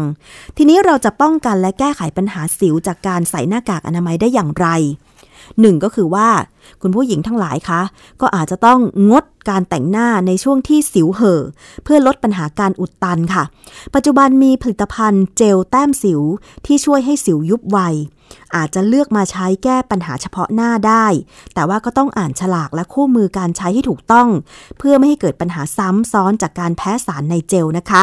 [0.56, 4.68] ทีนี้เราจะป้องกันและแก้ไขปัญหาสิวจากการใส่หน้ากากอนามัยได้อย่างไร
[5.60, 6.28] หนึ่งก็คือว่า
[6.82, 7.82] คุณผู้หญิงทั้งหลายคะ
[8.20, 8.80] ก็อาจจะต้อง
[9.10, 11.42] งดการแต่งหน้าในช่วงที่สิวเห่อ
[11.84, 13.44] เพื่อลดปัญหาการอุดตันค่ะ
[13.94, 16.20] ปัจจุบันมีผลิตภัณฑ์เจลแต้มสิว
[16.66, 17.78] ที่ช่วยให้สิวยุบไว
[18.56, 21.06] อาจจะเลือกมาใช้แก้ปัญหาเฉพาะหน้าได้
[21.54, 24.28] แต่ว่าก็ต้องอ่านฉลากและคู่มือการใช้ให้ถูกต้อง
[24.78, 27.92] เพื่อไม่ให้เกิดปัญหาซ้ำซ้อนจากการแพ้สารในเจลนะค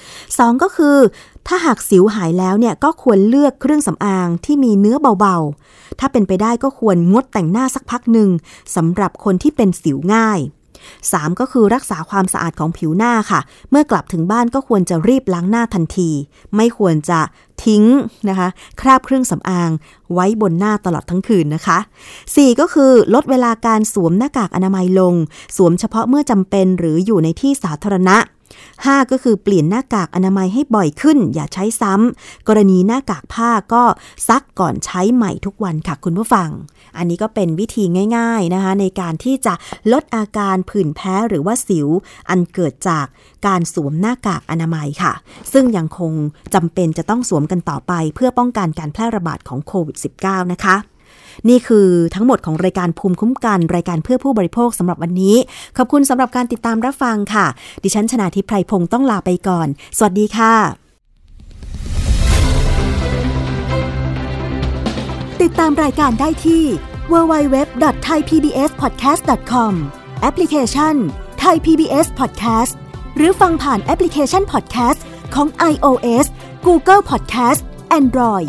[0.00, 0.96] 2 ก็คือ
[1.46, 8.30] ถ้าหากสิวหายแล้วเนี่ยก็ควรเลือกเครื่องสำอางที่มีเนื้อเบาๆ ถ้าเป็นไปได้ก็ควรงดแต่งหน้าสักพักหนึ่ง
[8.76, 10.40] สำหรับคนที่เป็นสิวง่าย
[10.90, 13.40] 3 ก็คือรักษาความสะอาดของผิวหน้าค่ะ
[13.70, 16.10] เมื่อกลับถึงบ้านก็ควรจะรีบล้างหน้าทันที
[16.56, 17.20] ไม่ควรจะ
[17.64, 17.84] ทิ้ง
[18.28, 18.48] นะคะ
[18.80, 19.70] คราบเครื่องสำอาง
[20.12, 21.78] ไว้บนหน้าตลอดทั้งคืนนะคะ
[22.18, 25.14] 4 ก็คือลดเวลาการสวมหน้ากากอนามัยลง
[25.56, 28.16] สวมเฉพาะเมื่อจำเป็นหรืออยู่ในที่สาธารณะ
[28.86, 33.82] 5 ก็คือเปลี่ยนหน้ากากอนามัยให้บ่อยขึ้น อย่าใช้ซ้ำ กรณีหน้ากากผ้าก็
[34.28, 36.50] ซักก่อนใช้ใหม่ทุกวันค่ะคุณผู้ฟัง
[36.96, 37.84] อันนี้ก็เป็นวิธี
[38.16, 39.54] ง่าย ๆนะคะ ในการที่จะ
[39.92, 41.88] ลดอาการผื่นแพ้หรือว่าสิว
[42.30, 43.06] อันเกิดจาก
[43.46, 45.12] การสวมหน้ากากอนามัยค่ะ
[45.52, 46.12] ซึ่งยังคง
[46.54, 50.76] จำเป็นจะต้องสวมกันต่อไป เพื่อป้องกันการแพร่ระบาดของโควิด -19 นะคะ
[51.48, 55.36] นี่คือทั้งหมดของรายการภูมิคุ้มกัน รายการเพื่อผู้บริโภคสำหรับวันนี้
[55.76, 57.46] ขอบคุณสำหรับการติดตามรับฟังค่ะ
[57.82, 59.68] ดิฉันชนาทิพไพรพงศ์ต้องลาไปก่อน
[59.98, 60.54] สวัสดีค่ะ
[65.42, 66.64] ติดตามรายการได้ที่
[67.12, 69.72] www.thaipbspodcast.com
[70.22, 70.94] แอปพลิเคชัน
[71.44, 72.72] Thai PBS Podcast
[73.16, 75.00] หรือฟังผ่านแอปพลิเคชัน Podcast
[75.34, 76.26] ของ iOS
[76.66, 77.60] Google Podcast
[78.00, 78.48] Android